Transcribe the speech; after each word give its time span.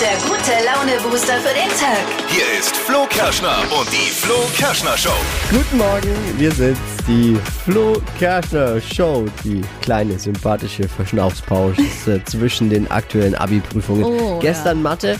der 0.00 0.16
gute 0.28 0.52
Laune-Booster 0.66 1.38
für 1.38 1.54
den 1.54 1.70
Tag. 1.70 2.04
Hier 2.28 2.58
ist 2.58 2.76
Flo 2.76 3.06
Kerschner 3.08 3.56
und 3.78 3.90
die 3.90 4.10
Flo 4.10 4.34
Kerschner 4.54 4.96
Show. 4.98 5.16
Guten 5.50 5.78
Morgen, 5.78 6.14
wir 6.36 6.52
sind 6.52 6.76
die 7.08 7.34
Flo 7.64 7.94
Kerschner 8.18 8.78
Show, 8.78 9.24
die 9.42 9.62
kleine 9.80 10.18
sympathische 10.18 10.86
Verschnaufspause 10.86 11.80
zwischen 12.26 12.68
den 12.68 12.90
aktuellen 12.90 13.34
Abi-Prüfungen. 13.36 14.04
Oh, 14.04 14.38
Gestern 14.38 14.82
Mathe, 14.82 15.16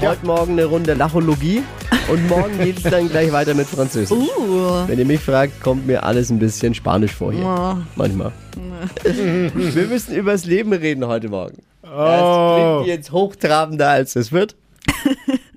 heute 0.00 0.24
Morgen 0.24 0.52
eine 0.52 0.66
Runde 0.66 0.94
Lachologie 0.94 1.64
und 2.08 2.28
morgen 2.28 2.56
geht 2.62 2.76
es 2.76 2.84
dann 2.84 3.08
gleich 3.08 3.32
weiter 3.32 3.54
mit 3.54 3.66
Französisch. 3.66 4.16
Uh. 4.16 4.86
Wenn 4.86 5.00
ihr 5.00 5.06
mich 5.06 5.20
fragt, 5.20 5.60
kommt 5.60 5.84
mir 5.84 6.04
alles 6.04 6.30
ein 6.30 6.38
bisschen 6.38 6.74
spanisch 6.74 7.12
vor 7.12 7.32
hier. 7.32 7.44
Oh. 7.44 7.76
Manchmal. 7.96 8.30
wir 9.02 9.86
müssen 9.86 10.14
übers 10.14 10.44
Leben 10.44 10.72
reden 10.72 11.04
heute 11.06 11.28
Morgen. 11.28 11.71
Das 11.96 12.82
klingt 12.82 12.86
jetzt 12.88 13.12
hochtrabender, 13.12 13.88
als 13.88 14.16
es 14.16 14.32
wird. 14.32 14.56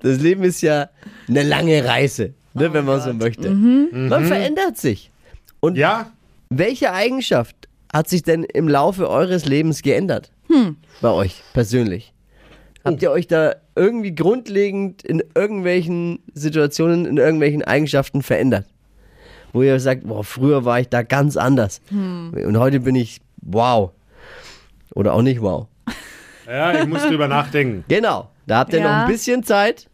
Das 0.02 0.20
Leben 0.20 0.44
ist 0.44 0.60
ja 0.60 0.88
eine 1.28 1.42
lange 1.42 1.84
Reise, 1.84 2.34
ne, 2.54 2.72
wenn 2.72 2.84
man 2.84 3.00
so 3.00 3.12
möchte. 3.12 3.50
Man 3.50 4.24
verändert 4.26 4.76
sich. 4.76 5.10
Und 5.58 5.76
Ja, 5.76 6.12
welche 6.48 6.92
Eigenschaft 6.92 7.56
hat 7.92 8.08
sich 8.08 8.22
denn 8.22 8.44
im 8.44 8.68
Laufe 8.68 9.08
eures 9.10 9.46
Lebens 9.46 9.82
geändert? 9.82 10.30
Bei 11.00 11.10
euch 11.10 11.42
persönlich? 11.54 12.12
Habt 12.84 13.02
ihr 13.02 13.10
euch 13.10 13.26
da 13.26 13.56
irgendwie 13.74 14.14
grundlegend 14.14 15.02
in 15.02 15.24
irgendwelchen 15.34 16.20
Situationen, 16.34 17.04
in 17.04 17.16
irgendwelchen 17.16 17.64
Eigenschaften 17.64 18.22
verändert? 18.22 18.66
Wo 19.52 19.62
ihr 19.62 19.80
sagt, 19.80 20.06
boah, 20.06 20.22
früher 20.22 20.64
war 20.64 20.78
ich 20.78 20.88
da 20.88 21.02
ganz 21.02 21.36
anders. 21.36 21.80
Und 21.90 22.58
heute 22.58 22.78
bin 22.78 22.94
ich 22.94 23.20
wow. 23.42 23.90
Oder 24.94 25.14
auch 25.14 25.22
nicht 25.22 25.40
wow. 25.40 25.66
Ja, 26.48 26.80
ich 26.80 26.86
muss 26.86 27.02
drüber 27.02 27.28
nachdenken. 27.28 27.84
Genau, 27.88 28.30
da 28.46 28.58
habt 28.58 28.72
ihr 28.72 28.80
Ja. 28.80 28.84
noch 28.84 29.06
ein 29.06 29.12
bisschen 29.12 29.42
Zeit. 29.42 29.88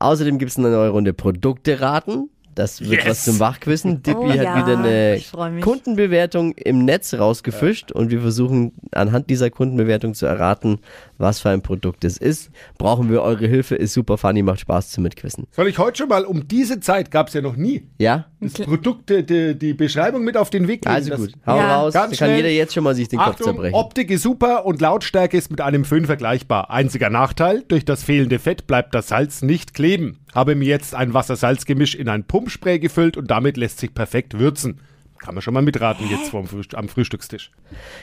Außerdem 0.00 0.38
gibt 0.38 0.50
es 0.52 0.58
eine 0.58 0.70
neue 0.70 0.90
Runde 0.90 1.12
Produkte 1.12 1.80
raten. 1.80 2.30
Das 2.58 2.80
wird 2.80 3.04
Yes. 3.04 3.06
was 3.06 3.24
zum 3.24 3.38
Wachquissen. 3.38 4.02
Dippy 4.02 4.18
Oh 4.18 4.28
hat 4.28 4.34
ja, 4.36 4.56
wieder 4.66 4.78
eine. 4.78 5.60
Kundenbewertung 5.60 6.54
im 6.56 6.84
Netz 6.84 7.14
rausgefischt 7.14 7.92
und 7.92 8.10
wir 8.10 8.20
versuchen 8.20 8.72
anhand 8.90 9.30
dieser 9.30 9.48
Kundenbewertung 9.50 10.14
zu 10.14 10.26
erraten, 10.26 10.80
was 11.18 11.38
für 11.40 11.50
ein 11.50 11.62
Produkt 11.62 12.04
es 12.04 12.16
ist. 12.18 12.50
Brauchen 12.76 13.10
wir 13.10 13.22
eure 13.22 13.46
Hilfe, 13.46 13.76
ist 13.76 13.92
super 13.92 14.18
funny, 14.18 14.42
macht 14.42 14.60
Spaß 14.60 14.90
zum 14.90 15.04
Mitquissen. 15.04 15.46
Soll 15.52 15.68
ich 15.68 15.78
heute 15.78 15.98
schon 15.98 16.08
mal, 16.08 16.24
um 16.24 16.48
diese 16.48 16.80
Zeit 16.80 17.10
gab 17.12 17.28
es 17.28 17.34
ja 17.34 17.40
noch 17.42 17.56
nie, 17.56 17.86
Ja? 17.98 18.26
das 18.40 18.52
Produkt, 18.54 19.10
die, 19.10 19.56
die, 19.56 19.74
Beschreibung 19.74 20.24
mit 20.24 20.36
auf 20.36 20.50
den 20.50 20.66
Weg 20.68 20.82
geben. 20.82 20.94
Also 20.94 21.14
gut, 21.16 21.32
hau 21.46 21.56
Ja. 21.56 21.76
raus, 21.80 21.92
Ganz 21.94 22.10
kann 22.18 22.28
schnell. 22.28 22.36
jeder 22.36 22.50
jetzt 22.50 22.74
schon 22.74 22.84
mal 22.84 22.94
sich 22.94 23.08
den 23.08 23.18
Kopf 23.18 23.28
Achtung, 23.34 23.44
zerbrechen. 23.46 23.74
Optik 23.74 24.10
ist 24.10 24.22
super 24.22 24.64
und 24.66 24.80
Lautstärke 24.80 25.36
ist 25.36 25.50
mit 25.50 25.60
einem 25.60 25.84
Föhn 25.84 26.06
vergleichbar. 26.06 26.70
Einziger 26.70 27.10
Nachteil, 27.10 27.62
durch 27.68 27.84
das 27.84 28.02
fehlende 28.04 28.38
Fett 28.38 28.66
bleibt 28.66 28.94
das 28.94 29.08
Salz 29.08 29.42
nicht 29.42 29.74
kleben. 29.74 30.18
Habe 30.34 30.54
mir 30.54 30.66
jetzt 30.66 30.94
ein 30.94 31.14
Wasser-Salz-Gemisch 31.14 31.94
in 31.94 32.08
ein 32.08 32.24
Pumpspray 32.24 32.78
gefüllt 32.78 33.16
und 33.16 33.30
damit 33.30 33.56
lässt 33.56 33.78
sich 33.78 33.94
perfekt 33.94 34.38
würzen. 34.38 34.80
Kann 35.18 35.34
man 35.34 35.42
schon 35.42 35.54
mal 35.54 35.62
mitraten 35.62 36.08
jetzt 36.08 36.30
vorm 36.30 36.46
Frühst 36.46 36.74
am 36.74 36.88
Frühstückstisch. 36.88 37.50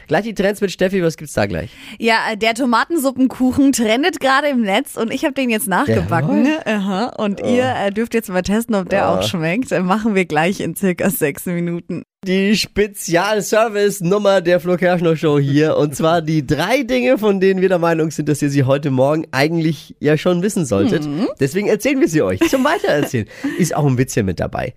Gleich 0.08 0.24
die 0.24 0.34
Trends 0.34 0.62
mit 0.62 0.72
Steffi, 0.72 1.02
was 1.04 1.18
gibt's 1.18 1.34
da 1.34 1.46
gleich? 1.46 1.72
Ja, 2.00 2.18
äh, 2.32 2.38
der 2.38 2.54
Tomatensuppenkuchen 2.54 3.72
trendet 3.72 4.20
gerade 4.20 4.48
im 4.50 4.62
Netz 4.62 4.96
und 4.98 5.12
ich 5.14 5.24
habe 5.24 5.34
den 5.34 5.50
jetzt 5.50 5.68
nachgebacken. 5.68 6.48
Aha. 6.66 7.14
Und 7.18 7.42
Oh. 7.44 7.48
ihr 7.48 7.64
äh, 7.76 7.92
dürft 7.92 8.14
jetzt 8.14 8.30
mal 8.30 8.42
testen, 8.42 8.76
ob 8.76 8.90
der 8.90 9.10
auch 9.10 9.24
schmeckt. 9.24 9.72
Äh, 9.72 9.82
Machen 9.82 10.16
wir 10.16 10.26
gleich 10.26 10.60
in 10.60 10.76
circa 10.76 11.10
sechs 11.10 11.46
Minuten. 11.46 12.04
Die 12.26 12.56
Spezialservice-Nummer 12.58 14.42
der 14.42 14.60
Flo 14.60 14.78
Kerschner 14.78 15.16
Show 15.16 15.40
hier. 15.40 15.78
Und 15.78 15.96
zwar 15.96 16.22
die 16.22 16.46
drei 16.46 16.84
Dinge, 16.84 17.18
von 17.18 17.40
denen 17.40 17.62
wir 17.62 17.70
der 17.70 17.80
Meinung 17.80 18.12
sind, 18.12 18.30
dass 18.30 18.42
ihr 18.42 18.50
sie 18.50 18.64
heute 18.64 18.92
Morgen 18.92 19.26
eigentlich 19.32 19.96
ja 20.00 20.18
schon 20.18 20.42
wissen 20.42 20.66
solltet. 20.66 21.08
Deswegen 21.40 21.68
erzählen 21.68 22.00
wir 22.00 22.08
sie 22.08 22.22
euch. 22.22 22.40
Zum 22.50 22.64
Weitererzählen. 22.64 23.28
Ist 23.60 23.76
auch 23.76 23.86
ein 23.86 23.98
Witzchen 23.98 24.26
mit 24.26 24.40
dabei. 24.40 24.74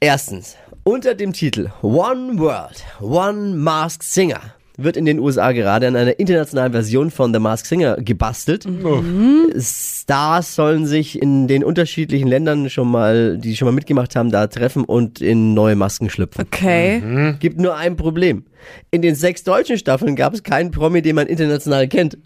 Erstens, 0.00 0.56
unter 0.84 1.14
dem 1.14 1.32
Titel 1.32 1.70
One 1.82 2.38
World, 2.38 2.84
One 3.00 3.54
Masked 3.56 4.02
Singer 4.02 4.40
wird 4.82 4.96
in 4.96 5.04
den 5.04 5.18
USA 5.18 5.52
gerade 5.52 5.86
an 5.86 5.96
einer 5.96 6.18
internationalen 6.18 6.72
Version 6.72 7.10
von 7.10 7.34
The 7.34 7.38
Masked 7.38 7.66
Singer 7.66 7.96
gebastelt. 7.96 8.66
Stars 9.58 10.54
sollen 10.54 10.86
sich 10.86 11.20
in 11.20 11.48
den 11.48 11.64
unterschiedlichen 11.64 12.28
Ländern 12.28 12.70
schon 12.70 12.90
mal, 12.90 13.36
die 13.38 13.56
schon 13.56 13.66
mal 13.66 13.72
mitgemacht 13.72 14.16
haben, 14.16 14.30
da 14.30 14.46
treffen 14.46 14.84
und 14.84 15.20
in 15.20 15.54
neue 15.54 15.76
Masken 15.76 16.08
schlüpfen. 16.08 16.44
Okay. 16.46 17.34
Gibt 17.40 17.58
nur 17.58 17.76
ein 17.76 17.96
Problem. 17.96 18.44
In 18.90 19.02
den 19.02 19.14
sechs 19.14 19.44
deutschen 19.44 19.76
Staffeln 19.78 20.16
gab 20.16 20.34
es 20.34 20.42
keinen 20.42 20.70
Promi, 20.70 21.02
den 21.02 21.16
man 21.16 21.26
international 21.26 21.86
kennt. 21.88 22.16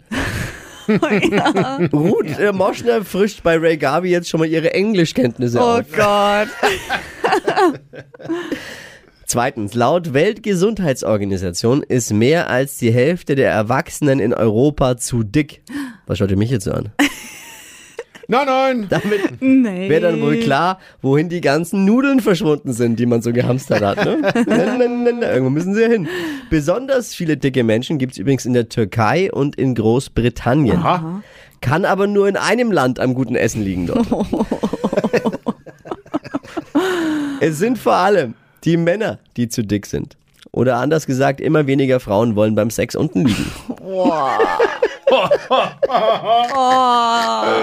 Ruth 1.93 2.39
äh, 2.39 2.51
Moschner 2.51 3.03
frischt 3.03 3.43
bei 3.43 3.57
Ray 3.57 3.77
Garvey 3.77 4.09
jetzt 4.11 4.29
schon 4.29 4.39
mal 4.39 4.47
ihre 4.47 4.73
Englischkenntnisse 4.73 5.59
Oh 5.59 5.79
auf. 5.79 5.85
Gott. 5.91 6.47
Zweitens, 9.27 9.73
laut 9.73 10.13
Weltgesundheitsorganisation 10.13 11.81
ist 11.81 12.13
mehr 12.13 12.49
als 12.49 12.77
die 12.77 12.91
Hälfte 12.93 13.35
der 13.35 13.51
Erwachsenen 13.51 14.19
in 14.19 14.33
Europa 14.33 14.97
zu 14.97 15.23
dick. 15.23 15.61
Was 16.05 16.19
schaut 16.19 16.29
ihr 16.29 16.37
mich 16.37 16.51
jetzt 16.51 16.65
so 16.65 16.71
an? 16.71 16.91
Nein, 18.27 18.45
nein! 18.47 18.87
Damit 18.89 19.41
Nee. 19.41 19.89
wäre 19.89 20.01
dann 20.11 20.21
wohl 20.21 20.37
klar, 20.37 20.79
wohin 21.01 21.29
die 21.29 21.41
ganzen 21.41 21.85
Nudeln 21.85 22.19
verschwunden 22.19 22.73
sind, 22.73 22.99
die 22.99 23.05
man 23.05 23.21
so 23.21 23.31
gehamstert 23.33 23.81
hat. 23.81 24.03
Ne? 24.03 24.17
na, 24.47 24.77
na, 24.77 25.11
na, 25.19 25.31
irgendwo 25.31 25.49
müssen 25.51 25.75
sie 25.75 25.81
ja 25.81 25.89
hin. 25.89 26.07
Besonders 26.49 27.13
viele 27.13 27.37
dicke 27.37 27.63
Menschen 27.63 27.97
gibt 27.97 28.13
es 28.13 28.17
übrigens 28.17 28.45
in 28.45 28.53
der 28.53 28.69
Türkei 28.69 29.31
und 29.31 29.55
in 29.55 29.75
Großbritannien. 29.75 30.77
Aha. 30.77 31.21
Kann 31.61 31.85
aber 31.85 32.07
nur 32.07 32.27
in 32.27 32.37
einem 32.37 32.71
Land 32.71 32.99
am 32.99 33.13
guten 33.13 33.35
Essen 33.35 33.63
liegen 33.63 33.87
dort. 33.87 34.07
es 37.39 37.57
sind 37.57 37.77
vor 37.77 37.95
allem 37.95 38.33
die 38.63 38.77
Männer, 38.77 39.19
die 39.37 39.47
zu 39.49 39.63
dick 39.63 39.85
sind. 39.85 40.17
Oder 40.51 40.77
anders 40.77 41.05
gesagt, 41.05 41.41
immer 41.41 41.67
weniger 41.67 41.99
Frauen 41.99 42.35
wollen 42.35 42.55
beim 42.55 42.69
Sex 42.69 42.95
unten 42.95 43.25
liegen. 43.25 43.51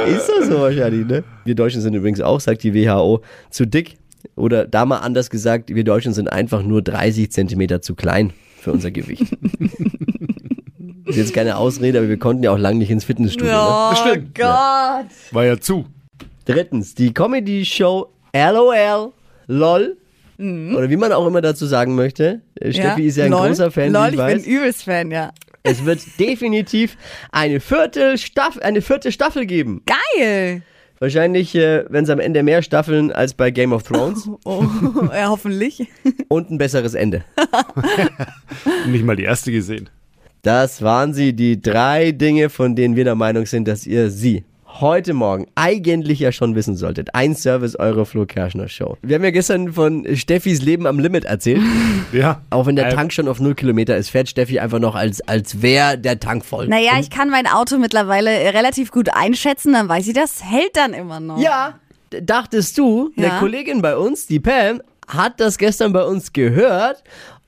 Ist 0.07 0.29
das 0.29 0.47
so 0.49 0.61
wahrscheinlich, 0.61 1.07
ne? 1.07 1.25
Wir 1.45 1.55
Deutschen 1.55 1.81
sind 1.81 1.95
übrigens 1.95 2.21
auch, 2.21 2.41
sagt 2.41 2.63
die 2.63 2.75
WHO, 2.75 3.23
zu 3.51 3.67
dick. 3.67 3.97
Oder 4.37 4.67
da 4.67 4.85
mal 4.87 4.99
anders 4.99 5.31
gesagt, 5.31 5.75
wir 5.75 5.85
Deutschen 5.85 6.13
sind 6.13 6.33
einfach 6.33 6.63
nur 6.63 6.83
30 6.83 7.31
Zentimeter 7.33 7.83
zu 7.83 7.95
klein 7.95 8.33
für 8.61 8.73
unser 8.73 8.91
Gewicht. 8.91 9.27
ist 11.07 11.17
jetzt 11.17 11.35
keine 11.35 11.57
Ausrede, 11.57 11.99
aber 11.99 12.09
wir 12.09 12.19
konnten 12.19 12.43
ja 12.45 12.53
auch 12.53 12.59
lange 12.59 12.79
nicht 12.79 12.91
ins 12.91 13.05
Fitnessstudio. 13.05 13.53
Ne? 13.53 13.61
Oh 13.61 13.95
stimmt. 13.95 14.35
Gott. 14.35 15.07
War 15.33 15.45
ja 15.45 15.59
zu. 15.59 15.87
Drittens, 16.45 16.95
die 16.95 17.13
Comedy-Show 17.13 18.09
LOL, 18.35 19.13
LOL, 19.49 19.97
oder 20.39 20.91
wie 20.91 20.97
man 20.97 21.13
auch 21.13 21.27
immer 21.27 21.41
dazu 21.41 21.67
sagen 21.67 21.95
möchte. 21.95 22.41
Äh, 22.59 22.73
Steffi 22.73 23.07
ist 23.07 23.17
ja 23.17 23.27
ein 23.27 23.31
Lol. 23.31 23.49
großer 23.49 23.71
Fan, 23.71 23.93
Lol, 23.93 24.03
wie 24.03 24.07
ich 24.07 24.13
ich 24.15 24.19
weiß. 24.19 24.43
bin 24.43 24.53
übelst 24.53 24.83
Fan, 24.85 25.11
ja. 25.11 25.33
Es 25.63 25.85
wird 25.85 26.01
definitiv 26.19 26.97
eine 27.31 27.61
vierte, 27.61 28.19
Staff 28.19 28.59
eine 28.59 28.83
vierte 28.83 29.13
Staffel 29.13 29.47
geben. 29.47 29.83
Geil. 29.87 30.63
Wahrscheinlich, 30.99 31.55
äh, 31.57 31.85
wenn 31.89 32.05
es 32.05 32.11
am 32.11 32.21
Ende 32.21 32.43
mehr 32.45 32.63
Staffeln 32.63 33.11
als 33.11 33.35
bei 33.35 33.51
Game 33.51 33.73
of 33.73 33.83
Thrones 33.83 34.29
Oh, 34.45 34.65
ja, 35.13 35.29
hoffentlich. 35.29 35.89
und 36.29 36.51
ein 36.51 36.59
besseres 36.59 36.95
Ende. 36.95 37.25
Nicht 38.87 39.05
mal 39.05 39.17
die 39.17 39.25
erste 39.25 39.51
gesehen. 39.51 39.91
Das 40.43 40.83
waren 40.83 41.13
sie, 41.15 41.33
die 41.33 41.61
drei 41.61 42.13
Dinge, 42.13 42.51
von 42.51 42.75
denen 42.77 42.97
wir 42.97 43.05
der 43.05 43.15
Meinung 43.15 43.47
sind, 43.47 43.67
dass 43.69 43.87
ihr 43.87 44.11
sie 44.11 44.45
heute 44.81 45.13
Morgen 45.13 45.47
eigentlich 45.55 46.19
ja 46.21 46.33
schon 46.33 46.55
wissen 46.55 46.77
solltet. 46.77 47.15
Ein 47.15 47.35
Service 47.37 47.77
eurer 47.77 48.07
Flo 48.07 48.27
Kerschner 48.27 48.69
Show. 48.69 48.97
Wir 49.03 49.17
haben 49.17 49.25
ja 49.25 49.31
gestern 49.31 49.73
von 49.73 50.07
Steffis 50.17 50.63
Leben 50.63 50.87
am 50.87 50.99
Limit 50.99 51.25
erzählt. 51.25 51.63
Ja. 52.13 52.43
Auch 52.51 52.67
wenn 52.67 52.77
der 52.77 52.89
Äh, 52.89 52.95
Tank 52.95 53.11
schon 53.13 53.27
auf 53.27 53.41
0 53.41 53.55
Kilometer 53.55 53.97
ist, 53.97 54.11
fährt 54.11 54.29
Steffi 54.29 54.59
einfach 54.61 54.79
noch, 54.81 54.95
als, 54.95 55.27
als 55.27 55.63
wäre 55.63 55.97
der 55.97 56.21
Tank 56.21 56.45
voll. 56.45 56.69
Naja, 56.69 56.93
ich 57.01 57.09
kann 57.09 57.31
mein 57.31 57.47
Auto 57.47 57.79
mittlerweile 57.79 58.29
relativ 58.53 58.91
gut 58.91 59.09
einschätzen, 59.15 59.73
dann 59.73 59.89
weiß 59.89 60.09
ich, 60.09 60.13
das 60.15 60.45
hält 60.45 60.77
dann 60.77 60.93
immer 60.93 61.21
noch. 61.21 61.39
Ja, 61.39 61.79
dachtest 62.11 62.77
du, 62.77 63.11
eine 63.17 63.29
Ja. 63.29 63.39
Kollegin 63.39 63.81
bei 63.81 63.97
uns, 63.97 64.27
die 64.27 64.41
Pam, 64.41 64.83
hat 65.09 65.41
das 65.41 65.57
gestern 65.57 65.95
bei 65.95 66.05
uns 66.05 66.33
gehört 66.35 67.03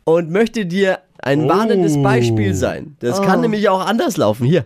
und 0.04 0.30
möchte 0.30 0.64
dir 0.64 1.00
ein 1.22 1.44
Oh. 1.44 1.48
warnendes 1.48 2.02
Beispiel 2.02 2.54
sein. 2.54 2.96
Das 3.00 3.20
kann 3.20 3.40
nämlich 3.42 3.68
auch 3.68 3.84
anders 3.84 4.16
laufen. 4.16 4.46
Hier. 4.46 4.64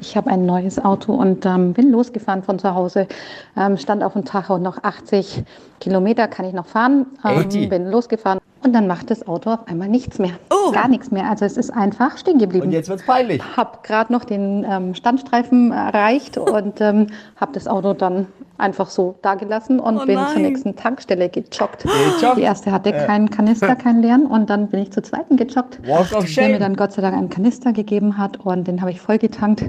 Ich 0.00 0.16
habe 0.16 0.30
ein 0.30 0.46
neues 0.46 0.78
Auto 0.82 1.12
und 1.14 1.44
ähm, 1.46 1.72
bin 1.72 1.90
losgefahren 1.90 2.42
von 2.42 2.58
zu 2.58 2.74
Hause. 2.74 3.06
Ähm, 3.56 3.76
stand 3.76 4.02
auf 4.02 4.14
dem 4.14 4.24
Tacho 4.24 4.58
noch 4.58 4.82
80 4.82 5.44
Kilometer 5.80 6.28
kann 6.28 6.46
ich 6.46 6.52
noch 6.52 6.66
fahren. 6.66 7.06
Ähm, 7.24 7.68
bin 7.68 7.90
losgefahren 7.90 8.38
und 8.64 8.72
dann 8.72 8.86
macht 8.86 9.10
das 9.10 9.26
Auto 9.26 9.50
auf 9.50 9.66
einmal 9.66 9.88
nichts 9.88 10.18
mehr. 10.18 10.32
Gar 10.72 10.88
nichts 10.88 11.10
mehr. 11.10 11.28
Also 11.28 11.44
es 11.44 11.56
ist 11.56 11.70
einfach 11.70 12.16
stehen 12.16 12.34
Und 12.34 12.40
geblieben. 12.40 12.70
jetzt 12.70 12.88
wird's 12.88 13.04
peinlich. 13.04 13.42
Habe 13.56 13.78
gerade 13.82 14.12
noch 14.12 14.24
den 14.24 14.64
ähm, 14.68 14.94
Standstreifen 14.94 15.72
erreicht 15.72 16.38
und 16.38 16.80
ähm, 16.80 17.08
habe 17.36 17.52
das 17.52 17.66
Auto 17.66 17.92
dann 17.94 18.26
einfach 18.58 18.90
so 18.90 19.16
dagelassen 19.22 19.80
und 19.80 19.98
Oh 19.98 20.06
bin 20.06 20.18
zur 20.32 20.40
nächsten 20.40 20.76
Tankstelle 20.76 21.28
gejoggt. 21.28 21.84
Gejoggt? 21.84 22.36
Die 22.36 22.42
erste 22.42 22.72
hatte 22.72 22.92
keinen 22.92 23.30
Kanister, 23.30 23.74
keinen 23.76 24.02
leeren 24.02 24.26
und 24.26 24.50
dann 24.50 24.68
bin 24.68 24.82
ich 24.82 24.92
zur 24.92 25.02
zweiten 25.02 25.36
gejoggt, 25.36 25.80
der 25.82 26.48
mir 26.48 26.58
dann 26.58 26.76
Gott 26.76 26.92
sei 26.92 27.02
Dank 27.02 27.16
einen 27.16 27.30
Kanister 27.30 27.72
gegeben 27.72 28.18
hat 28.18 28.38
und 28.40 28.66
den 28.68 28.80
habe 28.80 28.90
ich 28.90 29.00
voll 29.00 29.18
getankt. 29.18 29.64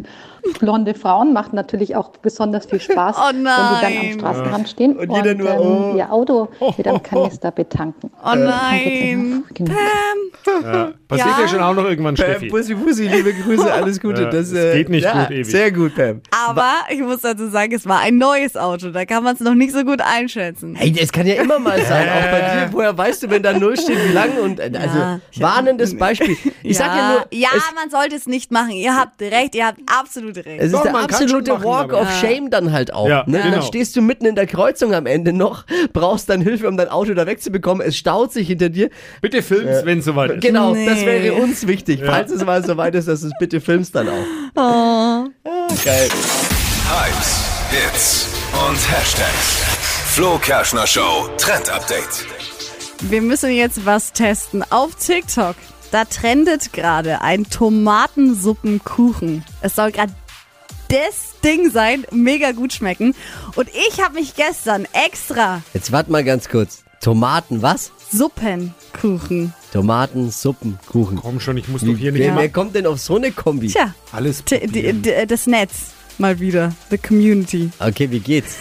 Blonde 0.60 0.94
Frauen 0.94 1.32
macht 1.32 1.54
natürlich 1.54 1.96
auch 1.96 2.10
besonders 2.10 2.66
viel 2.66 2.82
Spaß, 2.82 3.16
Oh 3.18 3.34
wenn 3.34 3.40
die 3.40 3.46
dann 3.46 3.98
am. 3.98 4.14
Straßenrand 4.14 4.70
stehen 4.70 4.98
Und 4.98 5.10
und, 5.10 5.16
jeder 5.16 5.36
nur, 5.36 5.60
oh. 5.60 5.90
ähm, 5.92 5.98
ihr 5.98 6.12
Auto 6.12 6.50
mit 6.78 6.88
einem 6.88 7.02
Kanister 7.02 7.52
betanken. 7.52 8.12
Oh 8.24 8.36
nein. 8.36 9.44
Genau. 9.54 9.72
Ja. 10.64 10.92
Passiert 11.08 11.38
Ja. 11.38 11.42
ja 11.42 11.48
schon 11.48 11.62
auch 11.62 11.74
noch 11.74 11.86
irgendwann, 11.86 12.16
Pam, 12.16 12.26
Steffi. 12.26 12.50
Bussi, 12.50 12.76
Bussi, 12.76 13.08
liebe 13.08 13.34
Grüße, 13.34 13.72
alles 13.72 14.00
Gute. 14.00 14.24
Ja, 14.24 14.30
das 14.30 14.52
es 14.52 14.74
geht 14.74 14.90
nicht 14.90 15.04
ja, 15.04 15.24
gut 15.24 15.32
ewig. 15.32 15.46
Sehr 15.46 15.72
gut, 15.72 15.96
Pam. 15.96 16.22
Aber 16.48 16.72
ich 16.90 17.00
muss 17.00 17.22
dazu 17.22 17.48
sagen, 17.48 17.74
es 17.74 17.88
war 17.88 18.00
ein 18.00 18.18
neues 18.18 18.58
Auto. 18.58 18.83
Da 18.92 19.06
kann 19.06 19.24
man 19.24 19.36
es 19.36 19.40
noch 19.42 19.54
nicht 19.56 19.74
so 19.74 19.84
gut 19.84 20.02
einschätzen. 20.02 20.76
Hey, 20.76 20.94
es 21.00 21.12
kann 21.12 21.26
ja 21.28 21.36
immer 21.36 21.60
mal 21.60 21.82
sein, 21.82 22.08
auch 22.10 22.32
bei 22.32 22.40
dir. 22.42 22.70
Woher 22.72 22.98
weißt 22.98 23.24
du, 23.24 23.30
wenn 23.30 23.44
da 23.44 23.54
Null 23.54 23.78
steht, 23.78 23.98
wie 24.10 24.14
lang? 24.14 24.38
Und 24.42 24.60
äh, 24.60 24.72
also 24.80 24.98
Ja, 24.98 25.20
warnendes 25.38 25.98
Beispiel. 25.98 26.36
Ich 26.64 26.78
sag 26.78 26.96
ja 26.96 27.12
nur, 27.14 27.26
ja, 27.32 27.50
es, 27.56 27.64
man 27.76 27.90
sollte 27.90 28.16
es 28.16 28.26
nicht 28.28 28.52
machen. 28.52 28.72
Ihr 28.72 28.96
habt 28.96 29.22
recht, 29.22 29.56
ihr 29.56 29.68
habt 29.68 29.80
absolut 29.88 30.38
recht. 30.38 30.48
es 30.60 30.66
ist 30.68 30.74
Doch, 30.74 30.84
der 30.84 30.96
absolute 30.96 31.54
machen, 31.54 31.64
Walk 31.66 31.94
of 31.94 32.08
Shame 32.20 32.50
dann 32.50 32.72
halt 32.72 32.94
auch. 32.94 33.08
Ja, 33.08 33.24
ne? 33.28 33.40
genau. 33.42 33.52
Dann 33.56 33.62
stehst 33.64 33.96
du 33.96 34.02
mitten 34.02 34.26
in 34.26 34.36
der 34.36 34.48
Kreuzung 34.48 34.94
am 34.94 35.06
Ende 35.06 35.34
noch, 35.34 35.66
brauchst 35.94 36.30
dann 36.30 36.42
Hilfe, 36.42 36.68
um 36.68 36.78
dein 36.78 36.90
Auto 36.90 37.14
da 37.14 37.26
wegzubekommen. 37.28 37.86
Es 37.86 37.98
staut 37.98 38.32
sich 38.34 38.48
hinter 38.48 38.70
dir. 38.70 38.90
Bitte 39.22 39.42
film's, 39.42 39.86
wenn 39.86 40.00
es 40.00 40.06
soweit 40.06 40.32
ist. 40.32 40.42
Genau, 40.42 40.74
Nee. 40.74 40.86
das 40.86 41.06
wäre 41.06 41.34
uns 41.34 41.68
wichtig. 41.68 42.02
Falls 42.06 42.32
es 42.32 42.44
mal 42.46 42.64
so 42.66 42.78
weit 42.78 42.96
ist, 42.96 43.08
dass 43.08 43.22
du 43.22 43.28
es 43.28 43.34
bitte 43.40 43.62
filmst 43.62 43.96
dann 43.96 44.08
auch. 44.10 44.14
Oh. 44.56 45.30
Geil. 45.84 46.10
Hypes, 46.86 47.42
Hits 47.72 48.43
und 48.54 48.78
Hashtags. 48.92 49.62
Flo 50.14 50.38
Kerschner 50.38 50.86
Show 50.88 51.28
Trend 51.38 51.70
Update. 51.70 52.26
Wir 53.02 53.22
müssen 53.22 53.52
jetzt 53.52 53.86
was 53.86 54.14
testen. 54.14 54.64
Auf 54.70 54.96
TikTok, 54.96 55.56
da 55.92 56.06
trendet 56.06 56.72
gerade 56.74 57.22
ein 57.22 57.50
Tomatensuppenkuchen. 57.50 59.44
Es 59.62 59.76
soll 59.76 59.92
gerade 59.92 60.14
das 60.90 61.34
Ding 61.44 61.72
sein, 61.72 62.06
mega 62.12 62.52
gut 62.52 62.74
schmecken. 62.74 63.16
Und 63.56 63.70
ich 63.70 64.02
habe 64.04 64.16
mich 64.16 64.36
gestern 64.36 64.88
extra 64.94 65.62
Jetzt 65.74 65.92
warte 65.92 66.12
mal 66.12 66.24
ganz 66.24 66.48
kurz. 66.50 66.84
Tomaten, 67.02 67.62
was? 67.62 67.92
Suppenkuchen. 68.12 69.54
Tomaten, 69.74 70.32
Suppen, 70.32 70.80
Kuchen. 70.90 71.18
Komm 71.22 71.40
schon, 71.42 71.58
ich 71.58 71.68
muss 71.68 71.82
doch 71.82 71.88
hier 71.98 72.12
nicht 72.12 72.22
Wer, 72.22 72.30
immer 72.30 72.42
wer 72.42 72.50
kommt 72.50 72.76
denn 72.76 72.86
auf 72.86 73.00
so 73.00 73.16
eine 73.18 73.32
Kombi? 73.32 73.68
Tja, 73.68 73.94
alles 74.14 74.44
t- 74.46 75.26
das 75.28 75.48
Netz 75.48 75.74
mal 76.19 76.39
wieder. 76.39 76.74
The 76.89 76.98
Community. 76.98 77.69
Okay, 77.80 78.10
wie 78.12 78.19
geht's? 78.19 78.57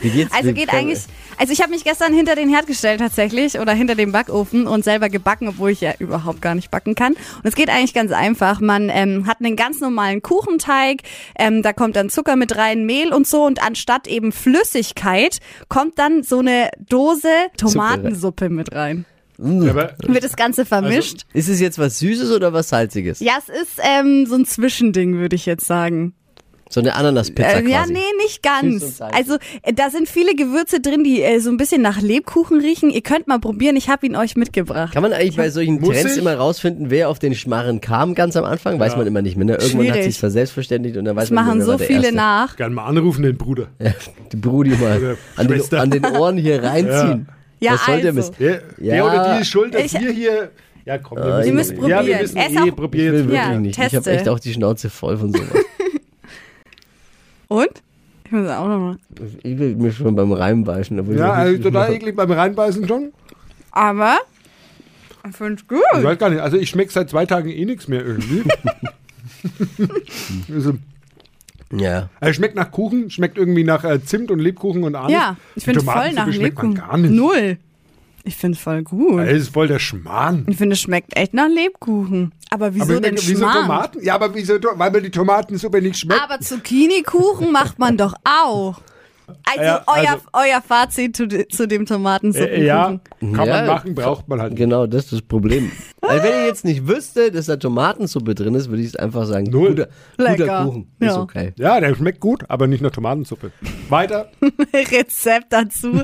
Wie 0.00 0.10
geht's? 0.10 0.32
Also 0.36 0.52
geht 0.52 0.72
eigentlich, 0.72 1.00
also 1.38 1.52
ich 1.52 1.60
habe 1.60 1.70
mich 1.70 1.84
gestern 1.84 2.12
hinter 2.14 2.34
den 2.34 2.48
Herd 2.48 2.66
gestellt 2.66 3.00
tatsächlich 3.00 3.58
oder 3.58 3.72
hinter 3.72 3.94
dem 3.94 4.12
Backofen 4.12 4.66
und 4.66 4.84
selber 4.84 5.08
gebacken, 5.08 5.48
obwohl 5.48 5.70
ich 5.70 5.80
ja 5.80 5.92
überhaupt 5.98 6.40
gar 6.40 6.54
nicht 6.54 6.70
backen 6.70 6.94
kann. 6.94 7.12
Und 7.12 7.44
es 7.44 7.54
geht 7.54 7.68
eigentlich 7.68 7.94
ganz 7.94 8.12
einfach. 8.12 8.60
Man 8.60 8.88
ähm, 8.92 9.26
hat 9.26 9.38
einen 9.40 9.56
ganz 9.56 9.80
normalen 9.80 10.22
Kuchenteig, 10.22 11.02
ähm, 11.38 11.62
da 11.62 11.72
kommt 11.72 11.96
dann 11.96 12.10
Zucker 12.10 12.36
mit 12.36 12.56
rein, 12.56 12.86
Mehl 12.86 13.12
und 13.12 13.26
so 13.26 13.44
und 13.44 13.62
anstatt 13.62 14.06
eben 14.06 14.32
Flüssigkeit 14.32 15.38
kommt 15.68 15.98
dann 15.98 16.22
so 16.22 16.38
eine 16.38 16.70
Dose 16.78 17.28
Tomatensuppe 17.56 18.48
mit 18.48 18.72
rein. 18.74 19.04
Aber 19.38 19.94
Wird 20.06 20.24
das 20.24 20.36
Ganze 20.36 20.64
vermischt. 20.64 21.22
Ist 21.32 21.48
es 21.48 21.60
jetzt 21.60 21.78
was 21.78 21.98
Süßes 21.98 22.30
oder 22.30 22.52
was 22.52 22.68
Salziges? 22.68 23.20
ja, 23.20 23.32
es 23.38 23.48
ist 23.48 23.80
ähm, 23.82 24.26
so 24.26 24.36
ein 24.36 24.44
Zwischending, 24.44 25.18
würde 25.18 25.34
ich 25.36 25.46
jetzt 25.46 25.66
sagen. 25.66 26.14
So 26.72 26.80
eine 26.80 26.94
Ananaspizza 26.94 27.58
Äh, 27.60 27.68
ja, 27.68 27.80
quasi. 27.80 27.92
nee, 27.92 27.98
nicht 28.22 28.42
ganz. 28.42 29.02
Also 29.02 29.34
äh, 29.62 29.74
da 29.74 29.90
sind 29.90 30.08
viele 30.08 30.34
Gewürze 30.34 30.80
drin, 30.80 31.04
die 31.04 31.20
äh, 31.22 31.38
so 31.38 31.50
ein 31.50 31.58
bisschen 31.58 31.82
nach 31.82 32.00
Lebkuchen 32.00 32.60
riechen. 32.60 32.88
Ihr 32.88 33.02
könnt 33.02 33.28
mal 33.28 33.38
probieren, 33.38 33.76
ich 33.76 33.90
habe 33.90 34.06
ihn 34.06 34.16
euch 34.16 34.36
mitgebracht. 34.36 34.94
Kann 34.94 35.02
man 35.02 35.12
eigentlich 35.12 35.36
bei 35.36 35.50
solchen 35.50 35.80
Muss 35.80 35.90
Trends 35.90 36.12
ich? 36.14 36.18
immer 36.22 36.34
rausfinden, 36.34 36.88
wer 36.88 37.10
auf 37.10 37.18
den 37.18 37.34
Schmarren 37.34 37.82
kam 37.82 38.14
ganz 38.14 38.36
am 38.36 38.44
Anfang? 38.44 38.80
Weiß 38.80 38.96
man 38.96 39.06
immer 39.06 39.20
nicht 39.20 39.36
mehr. 39.36 39.44
Ne? 39.44 39.52
Irgendwann 39.60 39.80
hat 39.88 39.92
Schwierig. 39.96 40.04
sich 40.04 40.18
verselbstverständigt 40.18 40.96
und 40.96 41.04
dann 41.04 41.14
weiß 41.14 41.24
Das 41.24 41.30
man 41.30 41.44
machen 41.44 41.58
nicht 41.58 41.66
mehr, 41.66 41.74
so 41.74 41.80
wer 41.80 41.86
der 41.86 41.86
viele 41.88 42.02
Erste. 42.06 42.16
nach. 42.16 42.56
gerne 42.56 42.74
mal 42.74 42.86
anrufen, 42.86 43.22
den 43.22 43.36
Bruder. 43.36 43.66
Ja, 43.78 43.92
die 44.32 44.36
Brudi 44.36 44.70
mal 44.70 44.96
Oder 44.98 45.16
an 45.36 45.48
den, 45.48 45.56
Schwester. 45.58 45.80
an 45.80 45.90
den 45.90 46.06
Ohren 46.06 46.38
hier 46.38 46.62
reinziehen. 46.62 47.28
Ja, 47.60 47.72
Was 47.74 47.84
soll 47.84 48.00
der 48.00 48.06
also. 48.12 48.18
Mist? 48.18 48.34
Der, 48.40 48.62
Ja. 48.78 48.94
der 48.94 49.04
oder 49.04 49.34
die 49.36 49.42
ist 49.42 49.48
schuld, 49.48 49.74
dass 49.74 49.82
Ich- 49.84 50.00
wir 50.00 50.10
hier. 50.10 50.50
Ja, 50.84 50.98
komm, 50.98 51.18
wir 51.18 51.24
Ah, 51.26 51.38
müssen, 51.38 51.54
müssen 51.54 51.76
Ja, 51.82 51.88
wir 51.88 51.96
probieren. 52.16 52.20
müssen 52.22 52.36
eh 52.38 52.58
auch- 52.58 52.66
Ich 52.66 52.74
probieren. 52.76 53.12
will 53.12 53.18
wirklich 53.28 53.36
Ja, 53.40 53.58
nicht. 53.58 53.78
Ich 53.78 53.78
habe 53.84 53.90
teste. 53.90 54.10
echt 54.10 54.28
auch 54.28 54.40
die 54.40 54.52
Schnauze 54.54 54.88
voll 54.90 55.16
von 55.18 55.32
sowas. 55.32 55.46
Und? 57.52 57.82
Ich 58.24 58.32
muss 58.32 58.48
auch 58.48 58.66
nochmal. 58.68 58.96
ich 59.42 59.58
will 59.58 59.76
mir 59.76 59.92
schon 59.92 60.14
beim 60.16 60.32
Reinbeißen. 60.32 60.98
obwohl 61.00 61.16
Ja, 61.16 61.44
ich 61.44 61.50
also 61.58 61.62
total 61.64 61.92
eklig 61.92 62.16
beim 62.16 62.30
Reinbeißen 62.30 62.88
schon. 62.88 63.12
Aber 63.72 64.16
ich 65.28 65.36
finde 65.36 65.54
es 65.54 65.68
gut. 65.68 65.78
Ich 65.98 66.02
weiß 66.04 66.18
gar 66.18 66.30
nicht, 66.30 66.40
also 66.40 66.56
ich 66.56 66.68
schmecke 66.70 66.92
seit 66.92 67.10
zwei 67.10 67.26
Tagen 67.26 67.50
eh 67.50 67.64
nichts 67.64 67.88
mehr 67.88 68.04
irgendwie. 68.04 68.42
also, 70.52 70.74
Ja. 71.72 72.08
also 72.20 72.32
schmeckt 72.34 72.54
nach 72.54 72.70
Kuchen, 72.70 73.10
schmeckt 73.10 73.36
irgendwie 73.38 73.64
nach 73.64 73.84
äh, 73.84 74.02
Zimt 74.04 74.30
und 74.30 74.38
Lebkuchen 74.38 74.84
und 74.84 74.94
Anis. 74.94 75.12
Ja, 75.12 75.36
ich 75.54 75.64
finde 75.64 75.80
es 75.80 75.84
voll 75.86 76.12
nach 76.12 76.26
Lebkuchen. 76.26 76.74
gar 76.74 76.96
nicht. 76.98 77.12
Null. 77.12 77.58
Ich 78.24 78.36
finde 78.36 78.56
es 78.56 78.62
voll 78.62 78.82
gut. 78.82 79.18
Das 79.20 79.32
ist 79.32 79.48
voll 79.52 79.66
der 79.68 79.78
Schmarrn. 79.80 80.46
Ich 80.48 80.56
finde, 80.56 80.74
es 80.74 80.80
schmeckt 80.80 81.16
echt 81.16 81.34
nach 81.34 81.48
Lebkuchen. 81.48 82.32
Aber 82.52 82.74
wieso 82.74 82.92
aber 82.92 83.00
denn 83.00 83.16
wieso 83.16 83.36
Schmarrn? 83.38 83.62
Tomaten? 83.62 84.02
Ja, 84.02 84.14
aber 84.14 84.34
wieso, 84.34 84.54
weil 84.74 84.90
mir 84.90 85.00
die 85.00 85.10
Tomatensuppe 85.10 85.80
nicht 85.80 85.98
schmeckt. 85.98 86.20
Aber 86.22 86.38
Zucchini-Kuchen 86.40 87.50
macht 87.50 87.78
man 87.78 87.96
doch 87.96 88.14
auch. 88.24 88.80
Also, 89.48 89.62
Ja, 89.64 89.82
euer, 89.86 90.10
also- 90.10 90.24
euer 90.34 90.60
Fazit 90.60 91.16
zu, 91.16 91.26
zu 91.48 91.66
dem 91.66 91.86
Tomatensuppenkuchen. 91.86 92.64
ja, 92.66 92.98
kann 93.20 93.46
Ja. 93.46 93.56
man 93.56 93.66
machen, 93.66 93.94
braucht 93.94 94.28
man 94.28 94.40
halt 94.40 94.50
nicht. 94.52 94.58
Genau, 94.58 94.86
das 94.86 95.04
ist 95.04 95.12
das 95.12 95.22
Problem. 95.22 95.72
Also 96.12 96.24
wenn 96.24 96.40
ich 96.40 96.46
jetzt 96.46 96.64
nicht 96.64 96.86
wüsste, 96.88 97.30
dass 97.30 97.46
da 97.46 97.56
Tomatensuppe 97.56 98.34
drin 98.34 98.54
ist, 98.54 98.68
würde 98.68 98.82
ich 98.82 98.98
einfach 99.00 99.24
sagen, 99.26 99.46
Null. 99.50 99.70
guter, 99.70 99.88
guter 100.18 100.30
Lecker. 100.30 100.64
Kuchen. 100.64 100.90
Ist 100.98 101.06
Ja. 101.08 101.20
okay. 101.20 101.52
Ja, 101.58 101.80
der 101.80 101.94
schmeckt 101.94 102.20
gut, 102.20 102.44
aber 102.48 102.66
nicht 102.66 102.82
nach 102.82 102.90
Tomatensuppe. 102.90 103.52
Weiter. 103.88 104.30
Rezept 104.74 105.52
dazu. 105.52 106.02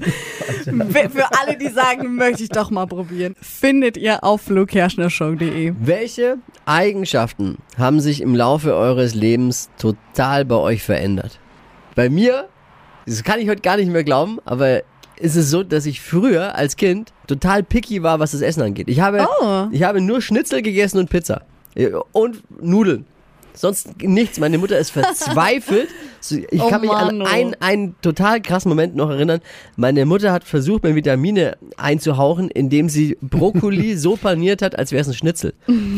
Für 0.64 1.10
für 1.10 1.26
alle, 1.40 1.56
die 1.58 1.68
sagen, 1.68 2.14
möchte 2.16 2.42
ich 2.42 2.48
doch 2.48 2.70
mal 2.70 2.86
probieren. 2.86 3.34
Findet 3.40 3.96
ihr 3.96 4.24
auf 4.24 4.42
flokerschnershow.de. 4.42 5.74
Welche 5.80 6.38
Eigenschaften 6.66 7.58
haben 7.76 8.00
sich 8.00 8.20
im 8.20 8.34
Laufe 8.34 8.74
eures 8.74 9.14
Lebens 9.14 9.70
total 9.78 10.44
bei 10.44 10.56
euch 10.56 10.82
verändert? 10.82 11.38
Bei 11.94 12.08
mir, 12.08 12.48
das 13.06 13.24
kann 13.24 13.40
ich 13.40 13.48
heute 13.48 13.62
gar 13.62 13.76
nicht 13.76 13.90
mehr 13.90 14.04
glauben, 14.04 14.38
aber 14.44 14.82
ist 15.20 15.36
es 15.36 15.50
so, 15.50 15.62
dass 15.62 15.86
ich 15.86 16.00
früher 16.00 16.54
als 16.54 16.76
Kind 16.76 17.12
total 17.26 17.62
picky 17.62 18.02
war, 18.02 18.18
was 18.20 18.32
das 18.32 18.40
Essen 18.40 18.62
angeht. 18.62 18.88
Ich 18.88 19.00
habe, 19.00 19.26
Oh. 19.40 19.66
ich 19.70 19.82
habe 19.82 20.00
nur 20.00 20.20
Schnitzel 20.22 20.62
gegessen 20.62 20.98
und 20.98 21.10
Pizza. 21.10 21.42
Und 22.12 22.42
Nudeln. 22.62 23.06
Sonst 23.54 24.00
nichts. 24.02 24.38
Meine 24.38 24.58
Mutter 24.58 24.78
ist 24.78 24.90
verzweifelt. 24.92 25.88
Ich 26.20 26.60
Oh 26.60 26.68
kann 26.68 26.80
mich 26.80 26.90
Mann, 26.90 27.20
an 27.20 27.22
oh. 27.22 27.24
einen, 27.26 27.56
einen 27.60 27.94
total 28.02 28.40
krassen 28.40 28.68
Moment 28.68 28.96
noch 28.96 29.08
erinnern. 29.10 29.40
Meine 29.76 30.04
Mutter 30.04 30.32
hat 30.32 30.44
versucht, 30.44 30.82
mir 30.82 30.94
Vitamine 30.94 31.56
einzuhauchen, 31.76 32.50
indem 32.50 32.88
sie 32.88 33.16
Brokkoli 33.22 33.96
so 33.96 34.16
paniert 34.16 34.60
hat, 34.62 34.78
als 34.78 34.92
wäre 34.92 35.02
es 35.02 35.08
ein 35.08 35.14
Schnitzel. 35.14 35.54